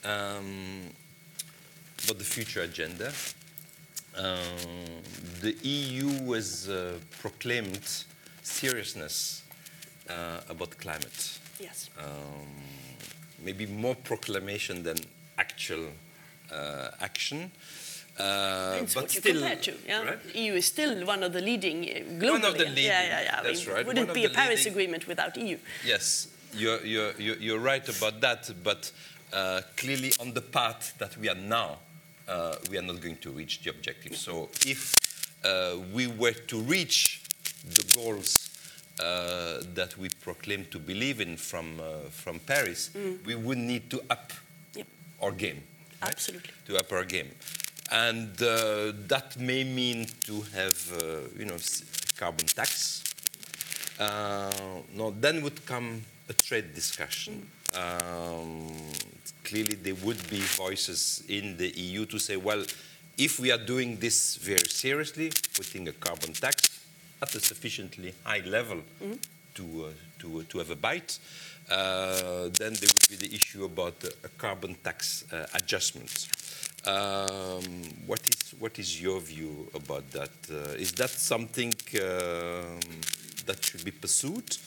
[0.04, 0.89] um,
[2.04, 3.12] about the future agenda.
[4.17, 5.02] Um,
[5.41, 7.88] the EU has uh, proclaimed
[8.41, 9.43] seriousness
[10.10, 11.39] uh, about climate.
[11.60, 11.89] Yes.
[11.98, 12.48] Um,
[13.43, 14.98] maybe more proclamation than
[15.38, 15.88] actual
[16.52, 17.52] uh, action.
[18.17, 19.74] Uh, but what you still, compare to.
[19.88, 20.04] Yeah?
[20.04, 20.36] right?
[20.36, 22.32] EU is still one of the leading uh, globally.
[22.32, 23.39] One of the leading, yeah, yeah.
[23.39, 25.58] I that's mean, right, Wouldn't one be a Paris leading- Agreement without EU.
[25.86, 28.92] Yes, you're, you're, you're you're right about that, but
[29.34, 31.78] uh, clearly on the path that we are now,
[32.28, 34.16] uh, we are not going to reach the objective.
[34.18, 34.96] So if
[35.44, 37.22] uh, we were to reach
[37.66, 38.50] the goals
[39.00, 42.90] uh, that we proclaim to believe in from, uh, from Paris,
[43.26, 44.32] we would need to up
[44.76, 44.88] Yep.
[45.22, 45.64] our game.
[46.02, 46.12] right?
[46.12, 46.52] Absolutely.
[46.68, 47.30] To up our game.
[47.92, 51.58] And uh, that may mean to have, uh, you know,
[52.18, 53.04] carbon tax,
[54.00, 54.52] uh,
[54.94, 57.50] no, then would come a trade discussion.
[57.76, 58.68] Um,
[59.44, 62.63] clearly, there would be voices in the EU to say, well,
[63.18, 66.80] if we are doing this very seriously, putting a carbon tax
[67.22, 68.78] at a sufficiently high level
[69.56, 69.89] to, uh,
[70.20, 71.20] to, to have a bite,
[71.70, 76.28] uh, then there would be the issue about a, a carbon tax uh, adjustment.
[76.86, 77.63] Um,
[78.08, 80.32] what is what is your view about that?
[80.50, 82.80] Uh, is that something um,
[83.46, 84.58] that should be pursued?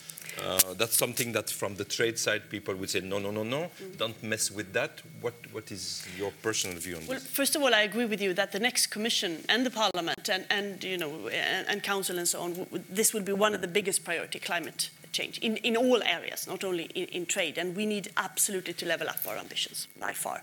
[0.40, 3.70] Uh, that's something that from the trade side people would say no no no no
[3.98, 5.02] don't mess with that.
[5.20, 7.08] What what is your personal view on this?
[7.08, 10.28] Well, first of all, I agree with you that the next Commission and the Parliament
[10.28, 13.60] and, and you know and, and Council and so on, this will be one of
[13.60, 17.58] the biggest priority climate change in, in all areas, not only in, in trade.
[17.58, 20.42] And we need absolutely to level up our ambitions by far.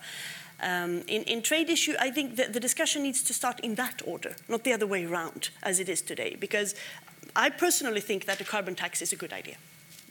[0.62, 4.02] Um, in, in trade issue, I think that the discussion needs to start in that
[4.06, 6.76] order, not the other way around as it is today, because
[7.36, 9.56] I personally think that a carbon tax is a good idea.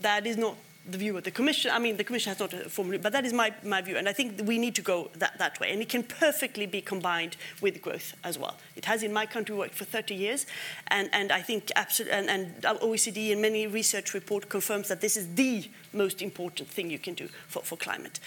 [0.01, 0.57] That is not
[0.89, 1.71] the view of the Commission.
[1.71, 3.97] I mean, the Commission has not formally, but that is my, my view.
[3.97, 5.71] And I think we need to go that, that way.
[5.71, 8.57] And it can perfectly be combined with growth as well.
[8.75, 10.47] It has in my country worked for 30 years.
[10.89, 15.17] And, and I think absolutely, and, and OECD and many research report confirms that this
[15.17, 18.19] is the most important thing you can do for, for climate.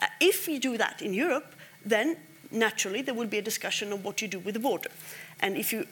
[0.00, 2.16] Uh, if we do that in Europe, then
[2.50, 4.90] naturally there will be a discussion on what you do with the border.
[5.40, 5.86] And if you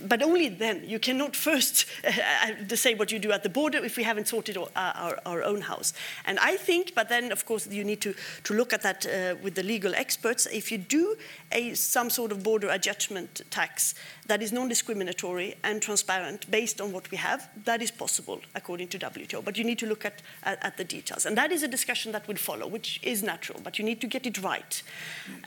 [0.00, 0.82] but only then.
[0.86, 4.56] You cannot first uh, say what you do at the border if we haven't sorted
[4.56, 5.92] our, our, our own house.
[6.24, 9.36] And I think, but then of course you need to, to look at that uh,
[9.42, 10.46] with the legal experts.
[10.46, 11.16] If you do
[11.52, 13.94] a, some sort of border adjustment tax
[14.26, 18.98] that is non-discriminatory and transparent based on what we have, that is possible according to
[18.98, 19.44] WTO.
[19.44, 21.26] But you need to look at, at, at the details.
[21.26, 24.06] And that is a discussion that will follow, which is natural, but you need to
[24.06, 24.82] get it right.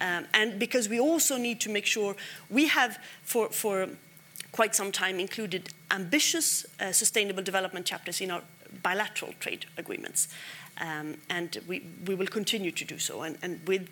[0.01, 2.15] Um, and because we also need to make sure
[2.49, 3.89] we have for, for
[4.51, 8.41] quite some time included ambitious uh, sustainable development chapters in our
[8.83, 10.27] bilateral trade agreements.
[10.79, 13.23] Um, and we, we will continue to do so.
[13.23, 13.89] And, and with,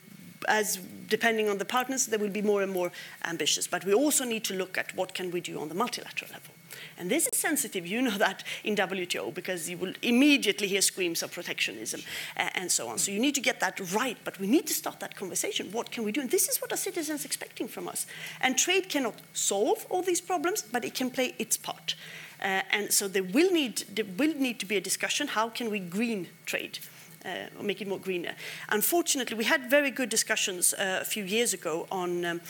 [0.47, 0.77] as
[1.09, 2.91] depending on the partners, there will be more and more
[3.25, 3.67] ambitious.
[3.67, 6.53] But we also need to look at what can we do on the multilateral level.
[6.97, 11.23] And this is sensitive, you know that in WTO, because you will immediately hear screams
[11.23, 12.01] of protectionism
[12.35, 12.97] uh, and so on.
[12.97, 15.71] So you need to get that right, but we need to start that conversation.
[15.71, 16.21] What can we do?
[16.21, 18.05] And this is what our citizens are expecting from us.
[18.41, 21.95] And trade cannot solve all these problems, but it can play its part.
[22.41, 25.71] Uh, and so there will, need, there will need to be a discussion, how can
[25.71, 26.79] we green trade?
[27.27, 28.33] Uh, or make it more greener.
[28.69, 32.41] Unfortunately, we had very good discussions uh, a few years ago on, um,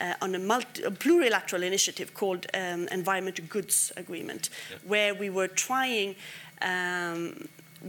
[0.00, 4.76] uh, on a, multi, a plurilateral initiative called um, Environmental Goods Agreement, Yeah.
[4.84, 6.14] where we were trying
[6.62, 7.48] um,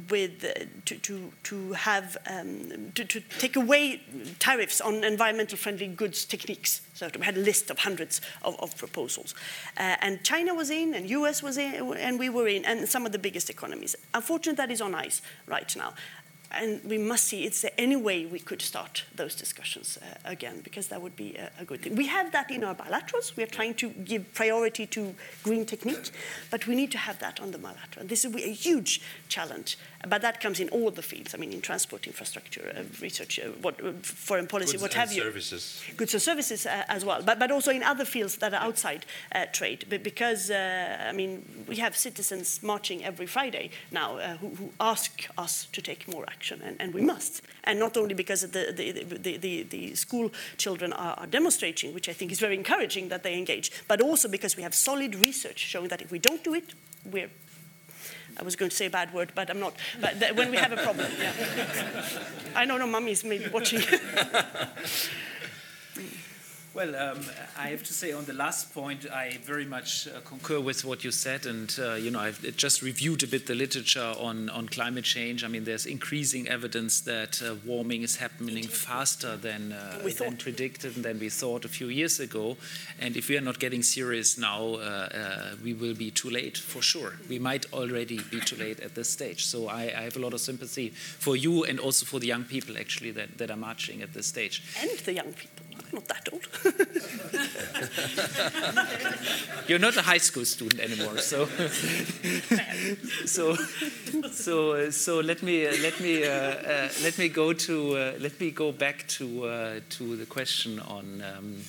[0.10, 4.02] with uh, to, to, to have um, to, to take away
[4.40, 6.82] tariffs on environmental friendly goods techniques.
[6.94, 9.36] So we had a list of hundreds of, of proposals.
[9.78, 13.06] Uh, and China was in, and US was in, and we were in, and some
[13.06, 13.96] of the biggest economies.
[14.14, 15.94] Unfortunately, that is on ice right now
[16.54, 20.62] and we must see is there any way we could start those discussions uh, again?
[20.64, 21.96] Because that would be a, a, good thing.
[21.96, 23.36] We have that in our bilaterals.
[23.36, 26.12] We are trying to give priority to green technique
[26.50, 29.78] but we need to have that on the bilateral this will be a huge challenge
[30.08, 31.34] but that comes in all the fields.
[31.34, 35.12] I mean in transport infrastructure uh, research uh, what uh, foreign policy goods what have
[35.12, 35.24] you.
[35.24, 35.84] services.
[35.98, 37.22] Goods and services uh, as well.
[37.22, 39.86] But, but also in other fields that are outside uh, trade.
[39.90, 45.68] But because i mean we have citizens marching every friday now who, who ask us
[45.72, 47.42] to take more action action, and, and we must.
[47.64, 48.92] And not only because the, the,
[49.28, 53.24] the, the, the school children are, are demonstrating, which I think is very encouraging that
[53.24, 56.54] they engage, but also because we have solid research showing that if we don't do
[56.54, 56.74] it,
[57.06, 57.30] we're
[58.42, 59.76] I was going to say a bad word, but I'm not.
[60.00, 61.32] But when we have a problem, yeah.
[62.56, 63.82] I know no mummies maybe watching.
[66.74, 67.20] Well, um,
[67.60, 71.04] I have to say on the last point, I very much uh, concur with what
[71.04, 74.70] you said, and uh, you know I've just reviewed a bit the literature on on
[74.70, 75.44] climate change.
[75.44, 80.96] I mean, there's increasing evidence that uh, warming is happening faster than uh, than predicted
[80.96, 82.56] and than we thought a few years ago.
[83.02, 86.58] And if we are not getting serious now, uh, uh, we will be too late
[86.58, 87.16] for sure.
[87.28, 89.46] We might already be too late at this stage.
[89.46, 92.46] So I, I have a lot of sympathy for you and also for the young
[92.46, 94.64] people actually that, that are marching at this stage.
[94.80, 95.61] And the young people
[95.94, 96.48] not that old.
[99.68, 101.46] You're not a high school student anymore, so
[103.26, 103.56] so
[104.32, 108.40] so so let me uh, let me uh, uh, let me go to uh, let
[108.40, 111.24] me go back to uh, to the question on.
[111.36, 111.62] Um,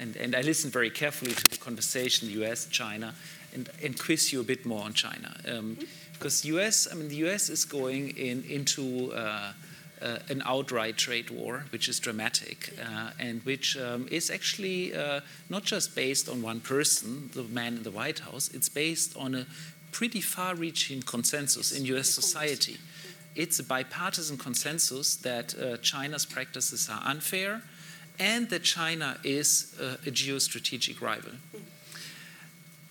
[0.00, 3.14] and, and I listened very carefully to the conversation, the U.S., China,
[3.52, 5.78] and, and quiz you a bit more on China, um,
[6.12, 6.88] because U.S.
[6.90, 7.48] I mean the U.S.
[7.48, 9.52] is going in into uh, uh,
[10.28, 15.64] an outright trade war, which is dramatic uh, and which um, is actually uh, not
[15.64, 19.46] just based on one person, the man in the White House, it's based on a
[19.92, 22.78] pretty far reaching consensus in US society.
[23.34, 27.62] It's a bipartisan consensus that uh, China's practices are unfair
[28.18, 31.32] and that China is uh, a geostrategic rival.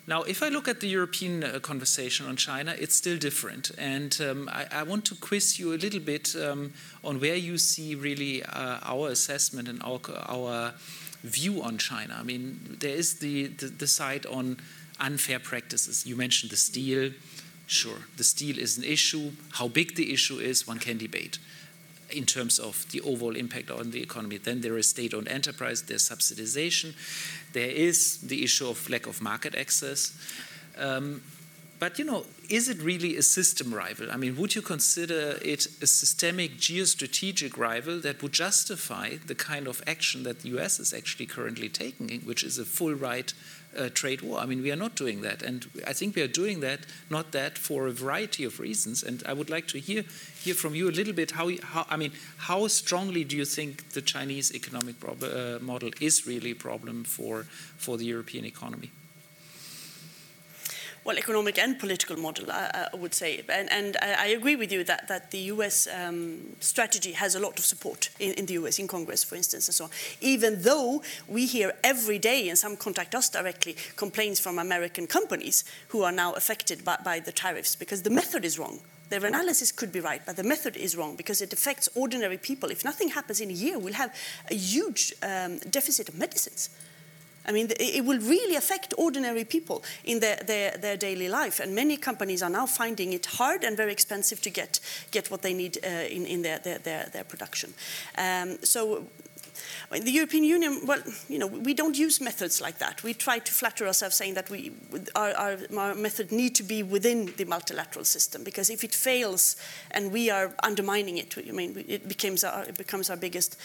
[0.06, 3.72] Now, if I look at the European uh, conversation on China, it's still different.
[3.78, 6.74] And um, I, I, want to quiz you a little bit um,
[7.06, 10.74] on where you see really uh, our assessment and our, our
[11.24, 12.18] view on China.
[12.20, 14.58] I mean, there is the, the, the side on
[15.00, 16.06] unfair practices.
[16.06, 17.12] You mentioned the steel.
[17.66, 19.32] Sure, the steel is an issue.
[19.54, 21.40] How big the issue is, one can debate
[22.10, 24.38] in terms of the overall impact on the economy.
[24.38, 26.94] Then there is state owned enterprise, there's subsidization,
[27.54, 30.18] there is the issue of lack of market access.
[30.78, 31.22] Um,
[31.80, 34.10] but you know, is it really a system rival?
[34.10, 39.68] I mean, would you consider it a systemic geostrategic rival that would justify the kind
[39.68, 43.34] of action that the US is actually currently taking, which is a full right
[43.78, 44.40] uh, trade war.
[44.40, 47.32] I mean, we are not doing that, and I think we are doing that not
[47.32, 49.04] that for a variety of reasons.
[49.04, 50.04] And I would like to hear
[50.44, 53.90] hear from you a little bit how, how I mean, how strongly do you think
[53.90, 57.46] the Chinese economic uh, model is really a problem for
[57.78, 58.90] for the European economy?
[61.06, 63.44] Well, economic and political model, I, I would say.
[63.50, 67.60] And, and, I agree with you that, that the US um, strategy has a lot
[67.60, 69.90] of support in, in, the US, in Congress, for instance, and so on.
[70.22, 75.66] Even though we hear every day, and some contact us directly, complaints from American companies
[75.90, 78.80] who are now affected by, by the tariffs because the method is wrong.
[79.10, 82.72] Their analysis could be right, but the method is wrong because it affects ordinary people.
[82.72, 84.16] If nothing happens in a year, we'll have
[84.50, 86.70] a huge um, deficit of medicines.
[87.46, 91.60] I mean, it will really affect ordinary people in their, their, their, daily life.
[91.60, 94.80] And many companies are now finding it hard and very expensive to get,
[95.12, 97.74] get what they need uh, in, in their, their, their, their production.
[98.18, 99.06] Um, so
[99.92, 103.04] the European Union, well, you know, we don't use methods like that.
[103.04, 104.72] We try to flatter ourselves saying that we,
[105.16, 109.56] our, our, our method need to be within the multilateral system because if it fails
[109.92, 113.58] and we are undermining it, I mean, it becomes our, it becomes our biggest,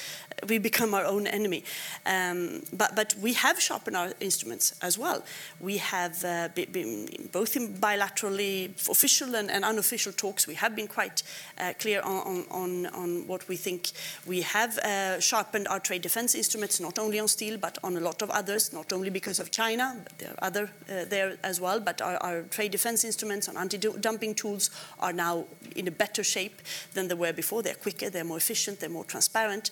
[0.49, 1.65] we become our own enemy.
[2.07, 5.25] Um, but, but we have sharpened our instruments as well.
[5.61, 10.87] We have uh, been, both in bilaterally official and, and, unofficial talks, we have been
[10.87, 11.23] quite
[11.59, 13.91] uh, clear on, on, on what we think.
[14.27, 18.01] We have uh, sharpened our trade defense instruments, not only on steel, but on a
[18.01, 21.61] lot of others, not only because of China, but there are other uh, there as
[21.61, 24.71] well, but our, our trade defense instruments on anti-dumping tools
[25.01, 26.61] are now in a better shape
[26.93, 27.63] than they were before.
[27.63, 29.71] They're quicker, they're more efficient, they're more transparent.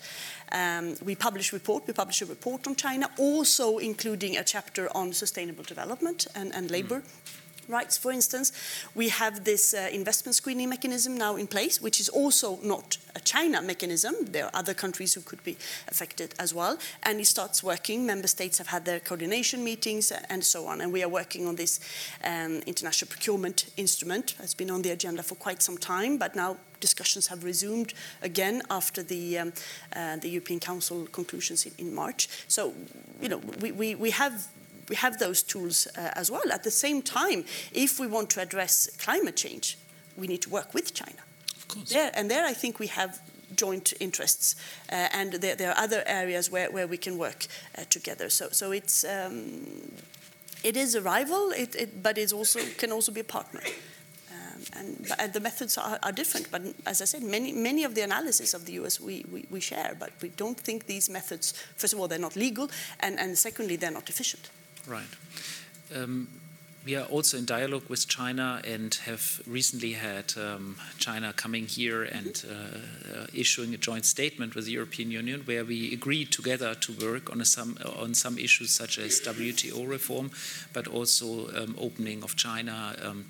[0.52, 5.12] Um, we publish report, we publish a report on China, also including a chapter on
[5.12, 7.00] sustainable development and, and labor.
[7.00, 8.52] Mm rights, for instance.
[8.94, 13.20] We have this uh, investment screening mechanism now in place, which is also not a
[13.20, 14.14] China mechanism.
[14.22, 15.56] There are other countries who could be
[15.88, 16.78] affected as well.
[17.02, 18.06] And it starts working.
[18.06, 20.80] Member states have had their coordination meetings and so on.
[20.80, 21.80] And we are working on this
[22.24, 24.34] um, international procurement instrument.
[24.40, 28.62] It's been on the agenda for quite some time, but now discussions have resumed again
[28.70, 29.52] after the, um,
[29.94, 32.28] uh, the European Council conclusions in, in, March.
[32.48, 32.74] So,
[33.20, 34.46] you know, we, we, we have
[34.94, 36.52] have those tools uh, as well.
[36.52, 39.76] At the same time, if we want to address climate change,
[40.16, 41.18] we need to work with China.
[41.56, 41.90] Of course.
[41.90, 43.20] There, and there I think we have
[43.56, 44.56] joint interests,
[44.90, 48.28] uh, and there, there, are other areas where, where we can work uh, together.
[48.28, 49.92] So, so it's um,
[50.66, 53.60] it is a rival, it, it, but it also can also be a partner.
[54.32, 57.94] Um, and, and, the methods are, are, different, but as I said, many, many of
[57.94, 61.52] the analysis of the US we, we, we, share, but we don't think these methods,
[61.76, 62.68] first of all, they're not legal,
[62.98, 64.50] and, and secondly, they're not efficient.
[64.86, 65.06] Right.
[65.94, 66.28] Um,
[66.84, 72.04] we are also in dialogue with China and have recently had um, China coming here
[72.04, 76.76] and uh, uh, issuing a joint statement with the European Union where we agreed together
[76.76, 80.30] to work on, some, on some issues such as WTO reform,
[80.72, 83.24] but also um, opening of China um,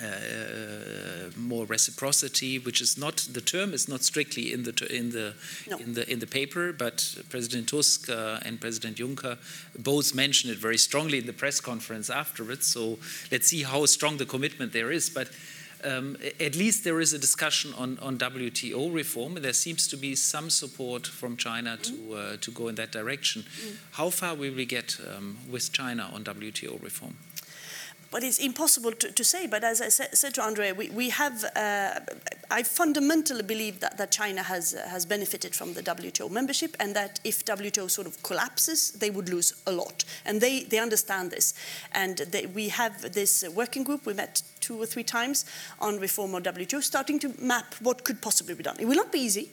[0.00, 5.34] uh, more reciprocity, which is not the term is not strictly in the in the
[5.68, 5.76] no.
[5.76, 9.36] in the in the paper, but President Tusk uh, and President Juncker
[9.78, 12.66] both mentioned it very strongly in the press conference afterwards.
[12.66, 12.98] So
[13.30, 15.28] let's see how strong the commitment there is, but.
[15.84, 19.34] Um, at least there is a discussion on, on WTO reform.
[19.34, 21.82] There seems to be some support from China mm.
[21.82, 23.42] to, uh, to go in that direction.
[23.42, 23.76] Mm.
[23.90, 27.16] How far will we get um, with China on WTO reform?
[28.12, 29.46] But it's impossible to, to say.
[29.46, 31.98] But as I said, said to Andre, we, we have, uh,
[32.50, 36.94] I fundamentally believe that, that China has, uh, has benefited from the WTO membership and
[36.94, 40.04] that if WTO sort of collapses, they would lose a lot.
[40.26, 41.54] And they, they understand this.
[41.92, 45.46] And they, we have this working group, we met two or three times
[45.80, 48.76] on reform of WTO, starting to map what could possibly be done.
[48.78, 49.48] It will not be easy.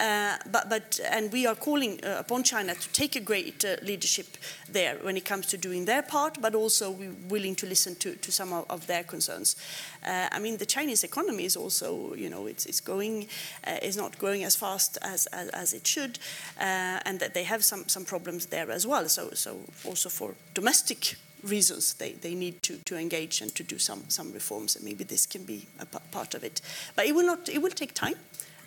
[0.00, 3.76] Uh, but, but, and we are calling uh, upon China to take a great uh,
[3.82, 4.26] leadership
[4.68, 8.16] there when it comes to doing their part, but also we're willing to listen to,
[8.16, 9.56] to some of, of their concerns.
[10.04, 13.28] Uh, I mean, the Chinese economy is also, you know, it's, it's going,
[13.66, 16.18] uh, is not growing as fast as, as, as it should,
[16.58, 19.08] uh, and that they have some, some problems there as well.
[19.08, 23.78] So, so also for domestic reasons they, they need to, to engage and to do
[23.78, 26.60] some, some reforms, and maybe this can be a part of it.
[26.96, 28.14] But it will not, it will take time.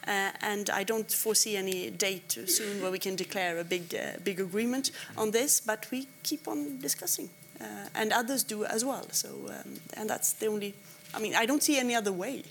[0.08, 4.18] Uh, and I don't foresee any date soon where we can declare a big, uh,
[4.24, 7.30] big agreement on this, but we keep on discussing.
[7.60, 9.06] Uh, and others do as well.
[9.12, 10.76] So, um, and that's the only,
[11.14, 12.44] I mean, I don't see any other way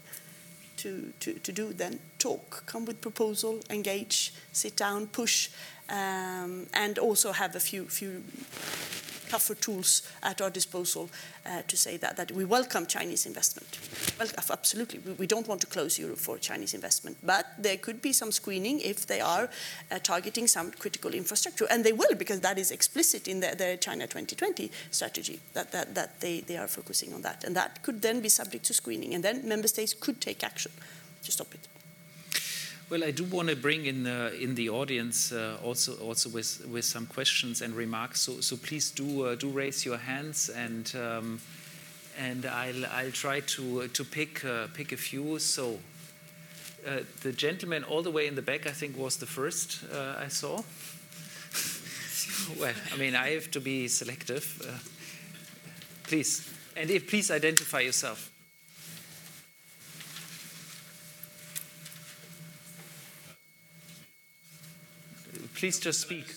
[0.79, 5.49] to, to, to do than talk, come with proposal, engage, sit down, push,
[5.89, 8.23] um, and also have a few, few
[9.29, 11.11] tougher tools at our disposal
[11.45, 13.79] uh, to say that, that we welcome Chinese investment.
[14.19, 18.03] Well, absolutely, we, we, don't want to close Europe for Chinese investment, but there could
[18.03, 19.49] be some screening if they are
[19.91, 24.07] uh, targeting some critical infrastructure, and they will because that is explicit in their, China
[24.07, 28.21] 2020 strategy that, that, that they, they are focusing on that, and that could then
[28.21, 30.73] be subject to screening, and then member states could take action
[31.23, 31.69] to stop it.
[32.89, 36.65] Well, I do want to bring in the in the audience uh, also also with
[36.71, 38.21] with some questions and remarks.
[38.21, 41.41] So so please do uh, do raise your hands and um,
[42.17, 45.41] and I'll I'll try to to pick uh, pick a few.
[45.41, 45.81] So
[46.87, 50.25] uh, the gentleman all the way in the back, I think, was the first uh,
[50.25, 50.63] I saw.
[52.61, 54.63] well, I mean, I have to be selective.
[54.63, 54.79] Uh,
[56.05, 58.31] please, and if please identify yourself.
[65.57, 66.29] Please just speak.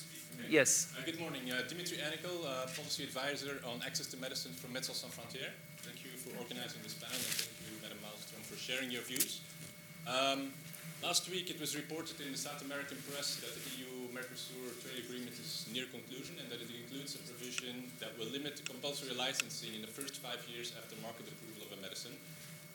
[0.48, 0.96] Yes.
[0.96, 1.44] Uh, good morning.
[1.52, 5.52] Uh, Dimitri Eynikel, uh, Policy Advisor on Access to Medicine from Médecins Sans Frontières.
[5.84, 9.44] Thank you for organizing this panel and thank you, Madam Malmström, for sharing your views.
[10.08, 10.56] Um,
[11.04, 15.36] last week it was reported in the South American press that the EU-Mercosur trade agreement
[15.36, 19.84] is near conclusion and that it includes a provision that will limit compulsory licensing in
[19.84, 22.16] the first five years after market approval of a medicine.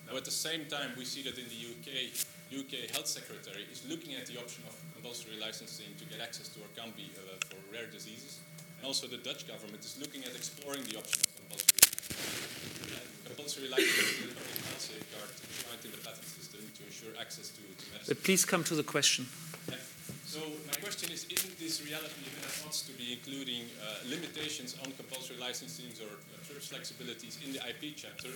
[0.05, 2.12] Now, at the same time, we see that in the UK,
[2.53, 6.57] UK Health Secretary is looking at the option of compulsory licensing to get access to
[6.65, 8.41] Orkambi uh, for rare diseases.
[8.81, 11.85] And also the Dutch government is looking at exploring the option of compulsory,
[12.89, 17.85] uh, compulsory licensing health safeguard enshrined in the patent system to ensure access to, to
[17.93, 18.17] medicine.
[18.17, 19.29] But please come to the question.
[19.69, 19.77] Yeah.
[20.25, 20.41] So
[20.73, 24.89] my question is, isn't this reality even at odds to be including uh, limitations on
[24.97, 28.33] compulsory licensing or uh, flexibilities in the IP chapter,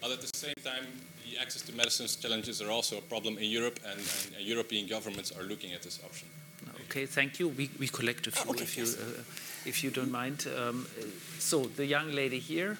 [0.00, 0.86] but at the same time
[1.28, 4.86] the access to medicines challenges are also a problem in Europe, and, and, and European
[4.86, 6.28] governments are looking at this option.
[6.90, 7.48] Okay, thank you.
[7.48, 9.22] We, we collect a few, okay, if, you, uh,
[9.66, 10.46] if you don't mind.
[10.56, 10.86] Um,
[11.38, 12.78] so, the young lady here.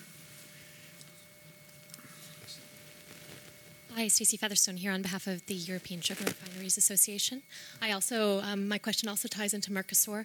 [3.94, 7.42] Hi, Stacey Featherstone here on behalf of the European Sugar Refineries Association.
[7.82, 10.24] I also, um, my question also ties into Mercosur.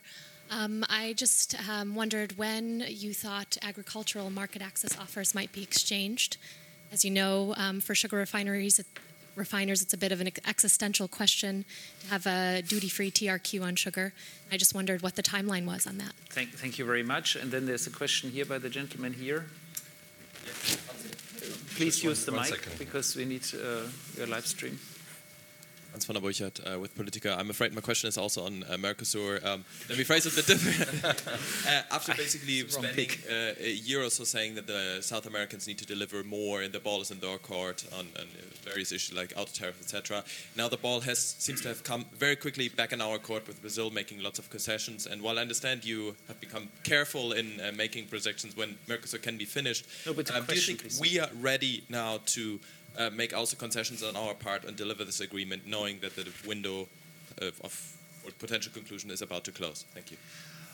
[0.51, 6.37] Um, I just um, wondered when you thought agricultural market access offers might be exchanged.
[6.93, 8.79] As you know, um, for sugar refineries,
[9.35, 11.65] refiners, it's a bit of an existential question
[12.01, 14.13] to have a duty-free TRQ on sugar.
[14.51, 16.13] I just wondered what the timeline was on that.
[16.29, 17.35] Thank, thank you very much.
[17.35, 19.47] And then there's a question here by the gentleman here.
[21.75, 22.77] Please Just use one- the one mic second.
[22.77, 24.77] because we need uh, your live stream.
[25.93, 27.35] Hans von der Burchard uh, with Politico.
[27.37, 29.45] I'm afraid my question is also on uh, Mercosur.
[29.45, 31.05] Um, let me phrase it a bit different.
[31.67, 35.77] uh, after basically spending uh, a year or so saying that the South Americans need
[35.77, 38.25] to deliver more and the ball is in their court on, on
[38.63, 40.23] various issues like auto tariffs, etc.
[40.57, 43.61] Now the ball has seems to have come very quickly back in our court with
[43.61, 45.05] Brazil making lots of concessions.
[45.05, 49.37] And while I understand you have become careful in uh, making projections when Mercosur can
[49.37, 50.99] be finished, No, but um, do you think please.
[50.99, 52.59] we are ready now to
[52.97, 56.87] uh, make also concessions on our part and deliver this agreement, knowing that the window
[57.39, 57.97] of, of
[58.39, 59.85] potential conclusion is about to close?
[59.93, 60.17] Thank you.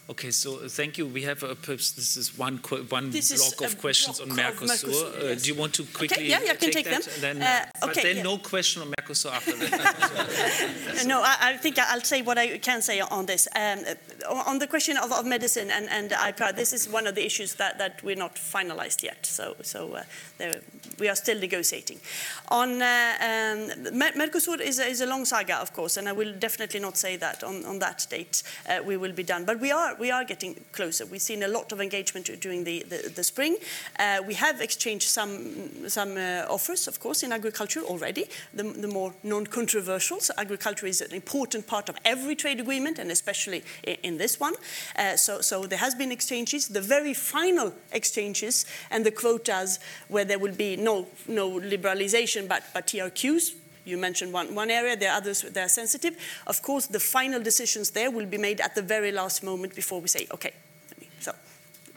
[0.10, 1.06] Okay, so uh, thank you.
[1.06, 4.54] We have a, perhaps this is one qu- one This block of questions on block
[4.60, 4.90] of Mercosur.
[4.90, 5.42] Mercosur, Uh, yes.
[5.44, 7.02] do you want to quickly yeah, yeah, I can take, them.
[7.22, 8.24] Then, Uh, but okay, then yeah.
[8.24, 11.06] no question on Mercosur after that.
[11.06, 13.48] No, I, I think I'll say what I can say on this.
[13.56, 17.14] Um, uh, on the question of, of medicine and, and IPR, this is one of
[17.16, 19.26] the issues that, that we're not finalized yet.
[19.26, 20.04] So, so uh,
[20.40, 20.56] there,
[21.00, 22.00] we are still negotiating.
[22.50, 23.60] On uh, um,
[24.18, 27.16] Mercosur is a, is a long saga, of course, and I will definitely not say
[27.18, 29.46] that on, on that date uh, we will be done.
[29.46, 31.06] But we are, we are getting closer.
[31.06, 33.58] We've seen a lot of engagement during the, the, the spring.
[34.00, 38.88] Uh, we have exchanged some, some uh, offers, of course, in agriculture already, the, the
[38.88, 40.20] more non-controversial.
[40.20, 44.40] So agriculture is an important part of every trade agreement, and especially in, in this
[44.40, 44.56] one.
[44.98, 46.68] Uh, so, so there has been exchanges.
[46.68, 52.64] The very final exchanges and the quotas, where there will be no, no liberalization, but,
[52.74, 53.56] but TRQs,
[53.86, 56.16] you mentioned one, one area, there are others that are sensitive.
[56.48, 60.02] Of course, the final decisions there will be made at the very last moment before
[60.02, 60.54] we say, okay.
[61.20, 61.34] So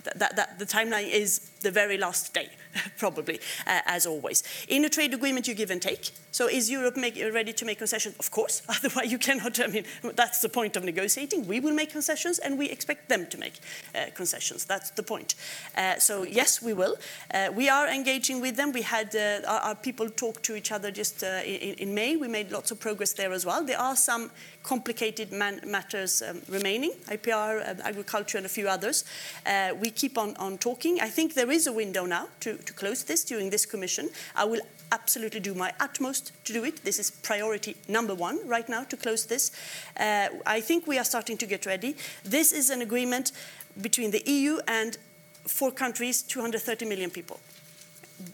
[0.05, 2.49] that, that, the timeline is the very last day,
[2.99, 4.43] probably, uh, as always.
[4.69, 6.11] In a trade agreement, you give and take.
[6.33, 8.17] So is Europe make, ready to make concessions?
[8.19, 8.63] Of course.
[8.69, 9.61] Otherwise, you cannot.
[9.61, 11.47] I mean, that's the point of negotiating.
[11.47, 13.61] We will make concessions, and we expect them to make
[13.95, 14.65] uh, concessions.
[14.65, 15.35] That's the point.
[15.77, 16.97] Uh, so yes, we will.
[17.33, 18.73] Uh, we are engaging with them.
[18.73, 22.17] We had uh, our, our people talk to each other just uh, in, in May.
[22.17, 23.63] We made lots of progress there as well.
[23.63, 24.31] There are some
[24.63, 29.05] complicated matters um, remaining, IPR, um, agriculture, and a few others.
[29.45, 30.99] Uh, we keep on, on talking.
[31.01, 34.09] I think there is a window now to, to close this during this commission.
[34.35, 34.61] I will
[34.93, 36.85] absolutely do my utmost to do it.
[36.85, 39.51] This is priority number one right now to close this.
[39.99, 41.97] Uh, I think we are starting to get ready.
[42.25, 43.33] This is an agreement
[43.81, 44.99] between the EU and
[45.47, 47.41] four countries, 230 million people.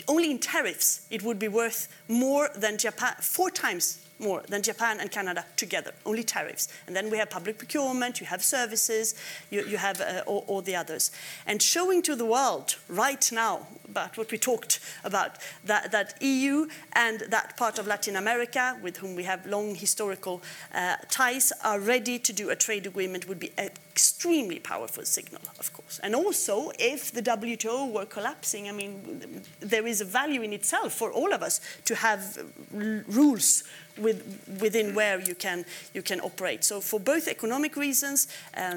[0.06, 5.00] Only in tariffs, it would be worth more than Japan, four times more than Japan
[5.00, 6.68] and Canada together, only tariffs.
[6.86, 9.14] And then we have public procurement, you have services,
[9.50, 11.10] you, you have uh, all, all the others.
[11.46, 16.66] And showing to the world right now about what we talked about, that, that EU
[16.92, 20.42] and that part of Latin America, with whom we have long historical
[20.74, 25.42] uh, ties, are ready to do a trade agreement would be an extremely powerful signal,
[25.58, 25.98] of course.
[26.02, 30.92] And also, if the WTO were collapsing, I mean, there is a value in itself
[30.92, 32.38] for all of us to have
[32.72, 33.64] rules
[34.00, 34.22] with,
[34.60, 36.64] within where you can, you can operate.
[36.64, 38.28] So for both economic reasons,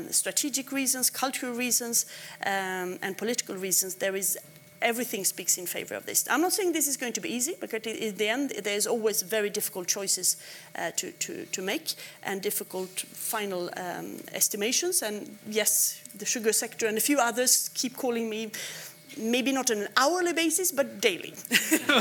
[0.10, 2.06] strategic reasons, cultural reasons,
[2.46, 4.38] um, and political reasons, there is
[4.82, 6.26] everything speaks in favor of this.
[6.28, 9.22] I'm not saying this is going to be easy, because in the end, there's always
[9.22, 10.38] very difficult choices
[10.76, 11.94] uh, to, to, to make
[12.24, 15.04] and difficult final um, estimations.
[15.04, 18.52] And yes, the sugar sector and a few others keep calling me
[19.18, 21.34] maybe not on an hourly basis, but daily.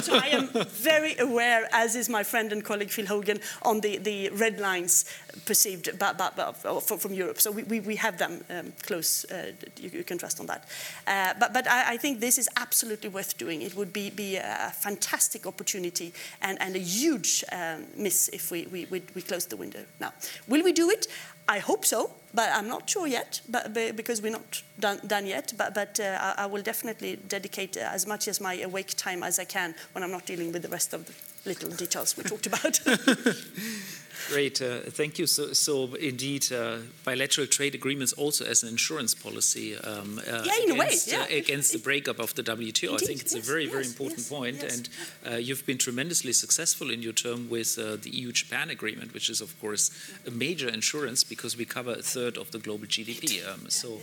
[0.02, 3.98] so I am very aware, as is my friend and colleague Phil Hogan, on the,
[3.98, 5.04] the red lines
[5.46, 7.40] perceived by, by, by, from, Europe.
[7.40, 9.24] So we, we, we have them um, close.
[9.24, 10.64] Uh, you, you, can trust on that.
[11.06, 13.62] Uh, but but I, I, think this is absolutely worth doing.
[13.62, 18.66] It would be, be a fantastic opportunity and, and a huge um, miss if we,
[18.66, 20.12] we, we, we close the window now.
[20.48, 21.06] Will we do it?
[21.50, 25.52] I hope so, but I'm not sure yet, but, because we're not done, done yet.
[25.58, 29.40] But, but uh, I, I, will definitely dedicate as much as my awake time as
[29.40, 31.12] I can when I'm not dealing with the rest of the
[31.44, 32.78] little details we talked about.
[34.28, 35.26] Great, uh, thank you.
[35.26, 40.52] So, so indeed, uh, bilateral trade agreements also as an insurance policy um, uh, yeah,
[40.62, 41.36] in against, a way, yeah.
[41.36, 42.58] against the breakup of the WTO.
[42.60, 44.62] Indeed, I think it's yes, a very, yes, very important yes, point.
[44.62, 44.88] and
[45.26, 49.40] uh, you've been tremendously successful in your term with uh, the EU-Japan agreement, which is
[49.40, 49.90] of course
[50.26, 53.46] a major insurance because we cover a third of the global GDP.
[53.46, 54.00] Um, so,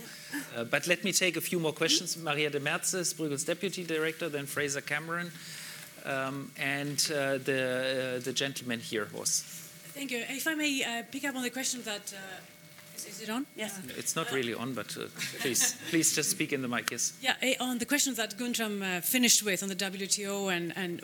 [0.56, 2.16] uh, but let me take a few more questions.
[2.16, 5.30] Maria Demertzis, Bruegel's deputy director, then Fraser Cameron.
[6.04, 9.67] um, and uh, the uh, the gentleman here was.
[9.98, 10.22] Thank you.
[10.28, 12.14] If I may uh, pick up on the question that.
[12.14, 13.46] Uh, is, is, it on?
[13.56, 13.80] Yes.
[13.96, 15.06] It's not really on, but uh,
[15.40, 16.92] please, please just speak in the mic.
[16.92, 17.14] Yes.
[17.20, 21.02] Yeah, eh, on the question that Guntram uh, finished with on the WTO, and, and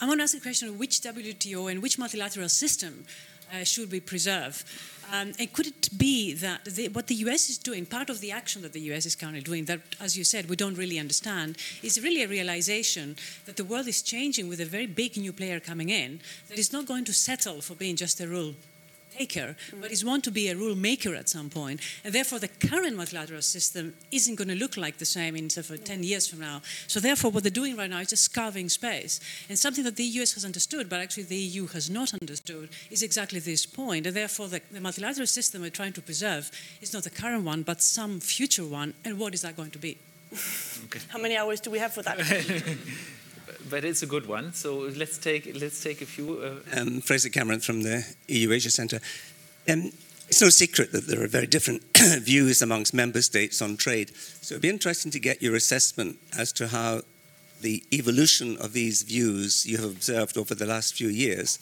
[0.00, 3.04] I, want to ask a question: which WTO and which multilateral system
[3.52, 4.64] uh, should we preserve?
[5.12, 8.32] Um, and could it be that the, what the US is doing, part of the
[8.32, 11.56] action that the US is currently doing, that, as you said, we don't really understand,
[11.82, 15.60] is really a realization that the world is changing with a very big new player
[15.60, 18.54] coming in that is not going to settle for being just a rule
[19.16, 21.80] taker, but is want to be a rule maker at some point.
[22.04, 25.76] And therefore, the current multilateral system isn't going to look like the same in for
[25.76, 26.62] 10 years from now.
[26.86, 29.20] So, therefore, what they're doing right now is just carving space.
[29.48, 33.02] And something that the US has understood, but actually the EU has not understood, is
[33.02, 34.06] exactly this point.
[34.06, 36.50] And therefore, the, the multilateral system we're trying to preserve
[36.80, 38.94] is not the current one, but some future one.
[39.04, 39.98] And what is that going to be?
[40.84, 41.00] Okay.
[41.08, 42.18] How many hours do we have for that?
[43.70, 44.52] but it's a good one.
[44.52, 46.38] So let's take let's take a few.
[46.38, 46.80] Uh...
[46.80, 49.00] Um, Fraser Cameron from the EU Asia Centre.
[49.68, 49.92] Um,
[50.28, 54.10] it's no secret that there are very different views amongst member states on trade.
[54.16, 57.02] So it'd be interesting to get your assessment as to how
[57.60, 61.58] the evolution of these views you have observed over the last few years,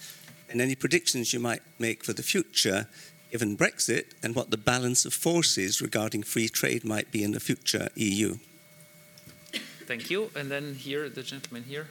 [0.50, 2.86] and any predictions you might make for the future,
[3.30, 7.40] given Brexit, and what the balance of forces regarding free trade might be in the
[7.40, 8.38] future EU.
[9.86, 10.30] Thank you.
[10.34, 11.88] And then here, the gentleman here.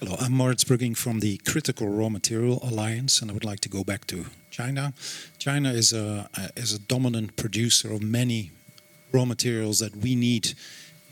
[0.00, 3.70] Hello, I'm Moritz Brugging from the Critical Raw Material Alliance, and I would like to
[3.70, 4.92] go back to China.
[5.38, 8.50] China is a, is a dominant producer of many
[9.12, 10.52] raw materials that we need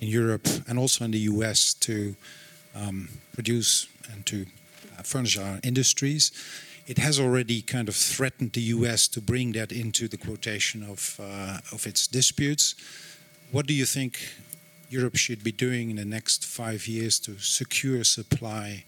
[0.01, 2.16] in Europe and also in the US to
[2.74, 4.45] um, produce and to
[4.99, 6.33] uh, furnish our industries.
[6.87, 11.18] It has already kind of threatened the US to bring that into the quotation of,
[11.22, 12.74] uh, of its disputes.
[13.53, 14.21] What do you think
[14.91, 18.85] Europe should be doing in the next five years to secure supply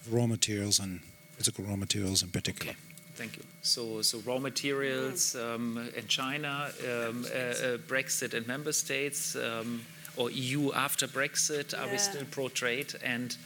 [0.00, 1.00] of raw materials and
[1.36, 2.72] physical raw materials in particular?
[2.72, 2.80] Okay.
[3.14, 3.42] Thank you.
[3.60, 9.82] So, so raw materials um, in China, um, uh, uh, Brexit and member states, um,
[10.16, 11.84] or EU after Brexit, yeah.
[11.84, 12.94] are we still pro trade?
[13.04, 13.36] And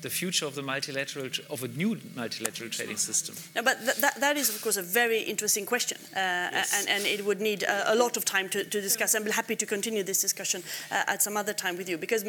[0.00, 3.34] the future of the multilateral of a new multilateral trading system?
[3.56, 6.74] No, but th that, that is of course a very interesting question, uh, yes.
[6.76, 9.14] and, and it would need a, a lot of time to, to discuss.
[9.14, 12.24] I'm happy to continue this discussion uh, at some other time with you because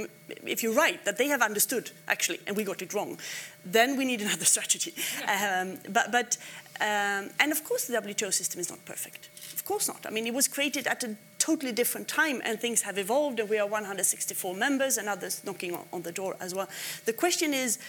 [0.45, 3.19] if you're right that they have understood actually and we got it wrong,
[3.65, 4.93] then we need another strategy.
[5.27, 6.37] Um, but but
[6.81, 9.29] um, and of course the WTO system is not perfect.
[9.53, 10.05] Of course not.
[10.05, 13.49] I mean it was created at a totally different time and things have evolved and
[13.49, 16.69] we are 164 members and others knocking on, the door as well.
[17.05, 17.79] The question is,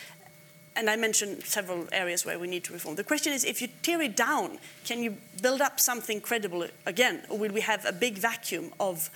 [0.76, 2.94] and I mentioned several areas where we need to reform.
[2.94, 7.22] The question is, if you tear it down, can you build up something credible again,
[7.28, 9.11] or will we have a big vacuum of,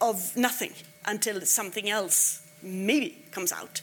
[0.00, 0.72] of nothing
[1.06, 3.80] until something else maybe comes out?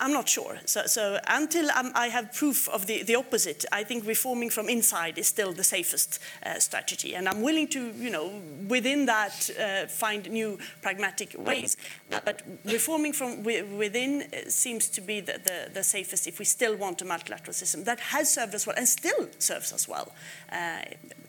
[0.00, 0.58] I'm not sure.
[0.64, 4.68] So, so until um, I have proof of the, the opposite, I think reforming from
[4.68, 7.14] inside is still the safest uh, strategy.
[7.14, 8.32] And I'm willing to, you know,
[8.66, 11.76] within that, uh, find new pragmatic ways.
[12.08, 16.76] But reforming from within uh, seems to be the, the, the, safest if we still
[16.76, 20.12] want a multilateral system that has served us well and still serves us well.
[20.50, 20.82] Uh,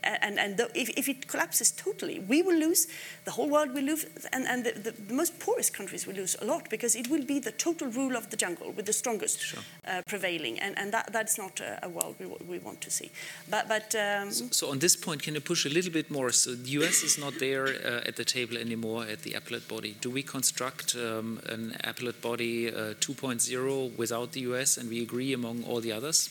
[0.04, 2.88] and, and the, if, if, it collapses totally, we will lose,
[3.26, 6.36] the whole world will lose, and, and the, the, the, most poorest countries will lose
[6.42, 9.40] a lot because it will be the total rule of the jungle with the strongest
[9.40, 9.60] sure.
[9.88, 13.12] uh, prevailing, and, and that, that's not a, a world we, we, want to see.
[13.50, 16.32] But, but um, so, so, on this point, can you push a little bit more?
[16.32, 19.96] So the US is not there uh, at the table anymore at the appellate body.
[20.02, 25.34] Do we construct um, an appellate body uh, 2.0 without the US, and we agree
[25.34, 26.30] among all the others?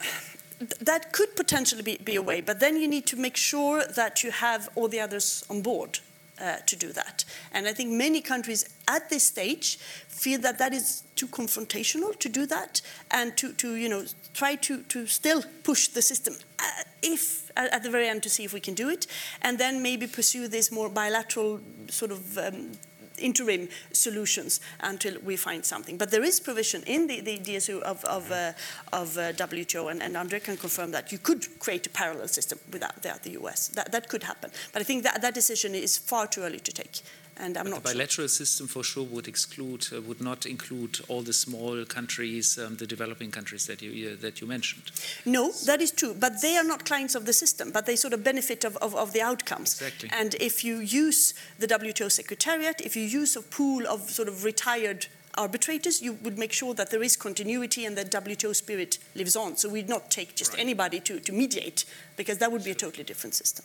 [0.60, 4.22] that could potentially be, be, a way, but then you need to make sure that
[4.22, 6.00] you have all the others on board
[6.40, 7.24] uh, to do that.
[7.52, 12.28] And I think many countries at this stage feel that that is too confrontational to
[12.28, 14.04] do that and to, to you know,
[14.34, 16.62] try to, to still push the system uh,
[17.02, 19.06] if at the very end to see if we can do it,
[19.42, 22.72] and then maybe pursue this more bilateral sort of um,
[23.20, 25.96] interim solutions until we find something.
[25.96, 28.52] But there is provision in the, the DSU of, of, uh,
[28.92, 32.58] of uh, WTO, and, and Andre can confirm that you could create a parallel system
[32.72, 33.68] without, without the US.
[33.68, 34.50] That, that could happen.
[34.72, 37.02] But I think that, that decision is far too early to take
[37.40, 38.28] and I'm but not the bilateral sure.
[38.28, 42.86] system for sure would exclude uh, would not include all the small countries, um, the
[42.86, 44.90] developing countries that you uh, that you mentioned.
[45.24, 48.12] No, that is true, but they are not clients of the system, but they sort
[48.12, 49.80] of benefit of, of, of the outcomes.
[49.80, 50.10] Exactly.
[50.12, 54.44] And if you use the WTO Secretariat, if you use a pool of sort of
[54.44, 55.06] retired
[55.38, 59.56] arbitrators, you would make sure that there is continuity and that WTO spirit lives on.
[59.56, 60.60] So we'd not take just right.
[60.60, 61.84] anybody to, to mediate,
[62.16, 63.64] because that would be a totally different system.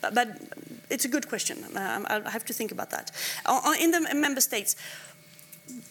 [0.00, 0.28] But, but
[0.90, 1.64] it's a good question.
[1.76, 3.10] Um, I'll have to think about that.
[3.46, 4.76] Uh, in the member states,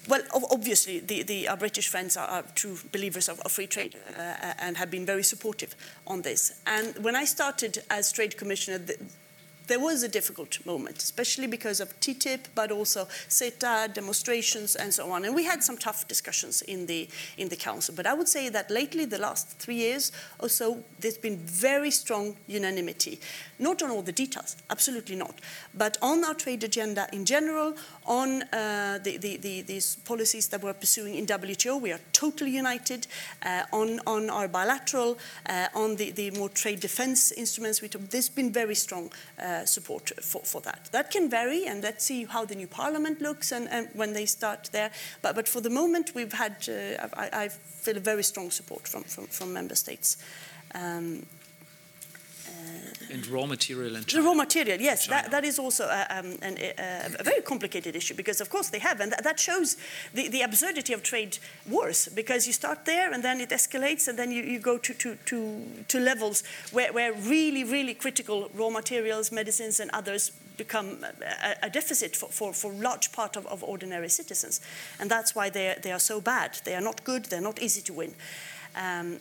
[0.08, 0.22] well,
[0.52, 4.54] obviously, the, the, our British friends are, are true believers of, of free trade uh,
[4.60, 5.76] and have been very supportive
[6.06, 6.60] on this.
[6.68, 8.98] And when I started as trade commissioner, the,
[9.72, 15.10] there was a difficult moment, especially because of TTIP, but also CETA, demonstrations, and so
[15.10, 15.24] on.
[15.24, 17.08] And we had some tough discussions in the,
[17.38, 17.96] in the Council.
[17.96, 21.90] But I would say that lately, the last three years or so, there's been very
[21.90, 23.22] strong unanimity.
[23.60, 25.40] Not on all the details, absolutely not,
[25.74, 30.62] but on our trade agenda in general, on uh, the, the, the, these policies that
[30.62, 33.08] we're pursuing in WTO, we are totally united
[33.46, 35.18] uh, on, on our bilateral,
[35.48, 37.80] uh, on the, the more trade defense instruments.
[37.80, 39.12] There's been very strong
[39.42, 40.90] uh, support for, for that.
[40.92, 44.26] That can vary, and let's see how the new parliament looks and, and when they
[44.26, 44.92] start there.
[45.22, 49.04] But, but for the moment, we've had, uh, I, I, feel very strong support from,
[49.04, 50.18] from, from member states.
[50.76, 51.26] Um,
[53.12, 55.08] and raw material and the raw material yes.
[55.08, 58.70] That, that is also a, um, an, a, a, very complicated issue because of course
[58.70, 59.78] they have and that shows
[60.14, 61.38] the, the absurdity of trade
[61.70, 64.94] wars because you start there and then it escalates and then you, you go to,
[64.94, 71.04] to, to, to levels where, where really really critical raw materials medicines and others become
[71.04, 74.62] a, a deficit for, for, for large part of, of ordinary citizens.
[75.00, 76.60] And that's why they they are so bad.
[76.64, 77.26] They are not good.
[77.26, 78.14] They're not easy to win.
[78.76, 79.20] Um,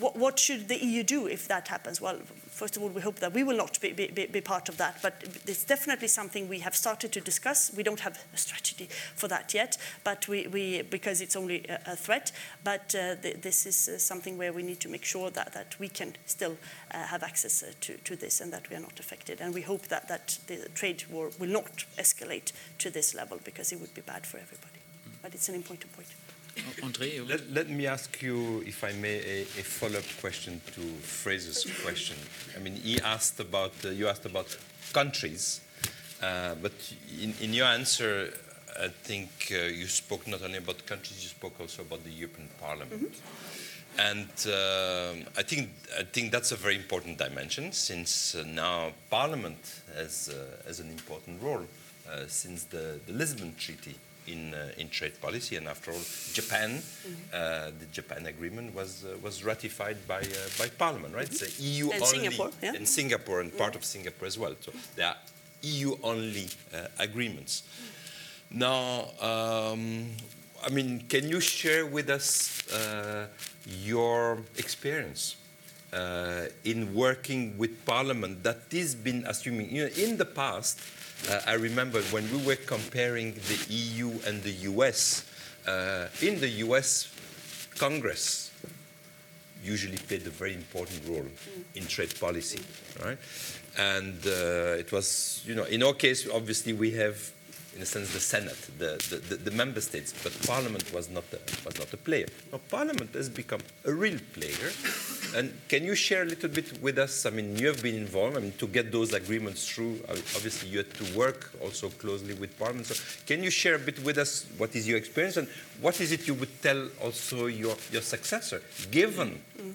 [0.00, 2.00] what, what, should the EU do if that happens?
[2.00, 2.18] Well,
[2.58, 4.98] first of all, we hope that we will not be, be, be, part of that,
[5.00, 5.14] but
[5.46, 7.72] it's definitely something we have started to discuss.
[7.76, 11.92] We don't have a strategy for that yet, but we, we because it's only a,
[11.92, 12.32] a threat.
[12.64, 15.78] But uh, th this is uh, something where we need to make sure that, that
[15.78, 16.56] we can still
[16.90, 19.40] uh, have access uh, to, to this and that we are not affected.
[19.40, 23.72] And we hope that, that the trade war will not escalate to this level because
[23.72, 24.80] it would be bad for everybody.
[25.22, 26.17] But it's an important point.
[26.82, 31.66] André, let, let, me ask you, if I may, a, a follow-up question to Fraser's
[31.82, 32.16] question.
[32.56, 34.56] I mean, he asked about uh, you asked about
[34.92, 35.60] countries,
[36.22, 36.72] uh, but
[37.20, 38.32] in, in, your answer,
[38.80, 42.48] I think uh, you spoke not only about countries, you spoke also about the European
[42.60, 43.02] Parliament.
[43.02, 44.10] Mm -hmm.
[44.10, 45.68] And uh, I think
[46.00, 50.34] I think that's a very important dimension, since uh, now Parliament has uh,
[50.66, 51.66] has an important role
[52.26, 53.94] since the, the Lisbon Treaty
[54.28, 55.56] in, uh, in trade policy.
[55.56, 56.00] And after all,
[56.32, 57.14] Japan, mm-hmm.
[57.32, 60.22] uh, the Japan agreement was, uh, was ratified by,
[60.58, 61.26] by Parliament, right?
[61.26, 61.44] Mm-hmm.
[61.44, 62.18] It's EU and only.
[62.18, 62.74] Singapore, yeah.
[62.74, 64.54] And Singapore, and part of Singapore as well.
[64.60, 65.16] So there are
[65.62, 66.48] EU only
[66.98, 67.64] agreements.
[68.50, 70.10] Now, um,
[70.64, 73.26] I mean, can you share with us uh,
[73.66, 75.36] your experience
[75.92, 80.80] uh, in working with Parliament that has been assuming, you know, in the past,
[81.28, 85.24] uh, I remember when we were comparing the EU and the US,
[85.66, 87.08] uh, in the US,
[87.78, 88.50] Congress
[89.62, 91.26] usually played a very important role
[91.74, 92.60] in trade policy,
[93.04, 93.18] right?
[93.76, 97.32] And uh, it was, you know, in our case, obviously we have
[97.78, 98.98] in a sense, the Senate, the,
[99.28, 102.26] the, the, member states, but Parliament was not, a, was not a player.
[102.50, 104.72] Now, Parliament has become a real player.
[105.36, 107.24] And can you share a little bit with us?
[107.24, 108.36] I mean, you have been involved.
[108.36, 112.34] I mean, to get those agreements through, uh, obviously you had to work also closely
[112.34, 112.86] with Parliament.
[112.86, 115.46] So can you share a bit with us what is your experience and
[115.80, 118.60] what is it you would tell also your, your successor,
[118.90, 119.74] given mm.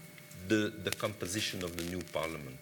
[0.50, 2.60] the, the composition of the new Parliament?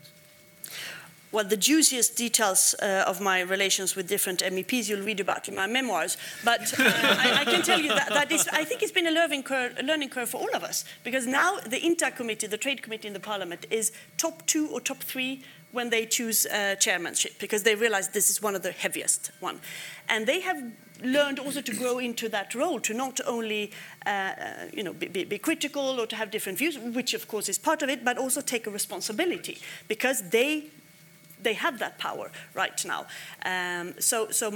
[1.32, 5.56] Well, the juiciest details uh, of my relations with different MEPs you'll read about in
[5.56, 6.18] my memoirs.
[6.44, 9.12] But uh, I, I, can tell you that, that is, I think it's been a
[9.12, 12.58] learning, curve, a learning curve for all of us because now the INTA committee, the
[12.58, 16.76] trade committee in the parliament, is top two or top three when they choose uh,
[16.76, 19.62] chairmanship because they realize this is one of the heaviest one.
[20.10, 20.62] And they have
[21.02, 23.72] learned also to grow into that role, to not only
[24.06, 24.34] uh, uh
[24.74, 27.82] you know, be, be, critical or to have different views, which of course is part
[27.82, 29.58] of it, but also take a responsibility
[29.88, 30.66] because they
[31.44, 33.08] they have that power right now.
[33.46, 34.52] Um, so, so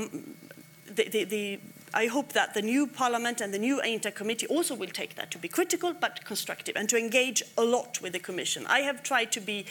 [0.87, 1.59] the, the, the,
[1.93, 5.31] I hope that the new parliament and the new INTA committee also will take that
[5.31, 8.65] to be critical but constructive and to engage a lot with the commission.
[8.67, 9.65] I have tried to be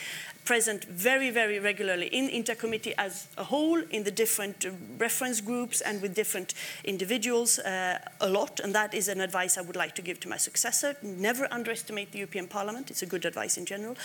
[0.44, 4.66] present very, very regularly in INTA committee as a whole, in the different
[4.98, 8.60] reference groups and with different individuals uh, a lot.
[8.60, 10.96] And that is an advice I would like to give to my successor.
[11.02, 12.90] Never underestimate the European Parliament.
[12.90, 13.96] It's a good advice in general.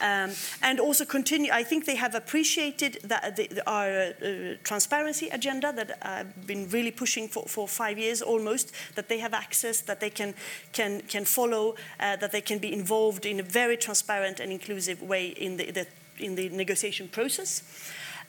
[0.00, 0.32] Um,
[0.62, 5.72] and also continue, I think they have appreciated that the, the, our uh, transparency agenda
[5.72, 10.00] that I've been really pushing for, for five years almost, that they have access, that
[10.00, 10.34] they can,
[10.72, 15.02] can, can follow, uh, that they can be involved in a very transparent and inclusive
[15.02, 15.79] way in the the,
[16.20, 17.62] in the negotiation process.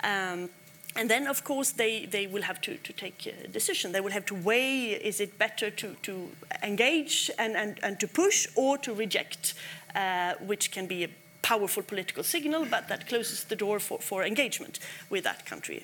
[0.03, 0.49] Um,
[0.95, 3.93] and then, of course, they, they will have to, to take a decision.
[3.93, 6.29] They will have to weigh is it better to, to
[6.63, 9.53] engage and, and, and to push or to reject,
[9.95, 11.09] uh, which can be a
[11.41, 14.79] powerful political signal, but that closes the door for, for engagement
[15.09, 15.83] with that country.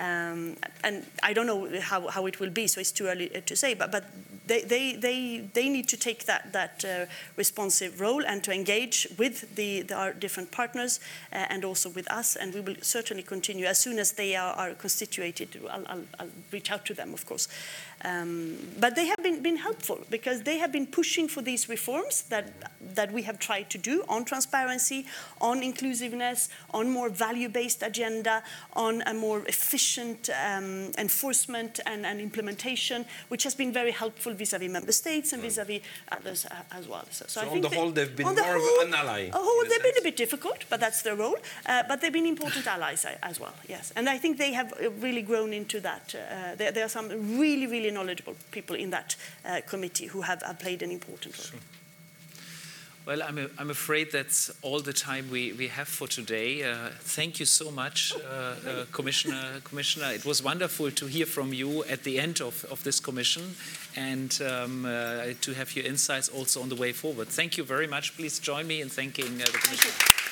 [0.00, 3.40] Um, and I don't know how, how it will be, so it's too early uh,
[3.46, 4.04] to say, but, but
[4.46, 9.08] they, they, they, they need to take that, that uh, responsive role and to engage
[9.18, 11.00] with the, the our different partners
[11.32, 12.36] uh, and also with us.
[12.36, 15.60] And we will certainly continue as soon as they are, are constituted.
[15.70, 17.48] I'll, I'll, I'll, reach out to them, of course.
[18.04, 22.22] Um, but they have been, been helpful because they have been pushing for these reforms
[22.22, 22.52] that,
[22.94, 25.06] that we have tried to do on transparency,
[25.40, 28.42] on inclusiveness, on more value-based agenda,
[28.74, 34.70] on a more efficient um, enforcement and, and, implementation, which has been very helpful vis-à-vis
[34.70, 35.80] member states and vis-à-vis
[36.12, 37.04] others uh, as well.
[37.10, 39.30] So, so, so on the whole, they've been more whole, of an ally.
[39.32, 39.82] Oh, they've sense.
[39.82, 41.36] been a bit difficult, but that's their role.
[41.64, 43.92] Uh, but they've been important allies uh, as well, yes.
[43.96, 46.14] And I think they have uh, really grown into that.
[46.14, 50.42] Uh, there, there, are some really, really knowledgeable people in that uh, committee who have,
[50.42, 51.46] have, played an important role.
[51.46, 51.60] Sure.
[53.06, 56.64] Well, I'm, a, I'm afraid that's all the time we, we have for today.
[56.64, 58.18] Uh, thank you so much, uh,
[58.68, 59.60] uh, Commissioner.
[59.62, 63.54] Commissioner, it was wonderful to hear from you at the end of, of this commission
[63.94, 67.28] and um, uh, to have your insights also on the way forward.
[67.28, 68.16] Thank you very much.
[68.16, 70.25] Please join me in thanking uh, the Commission.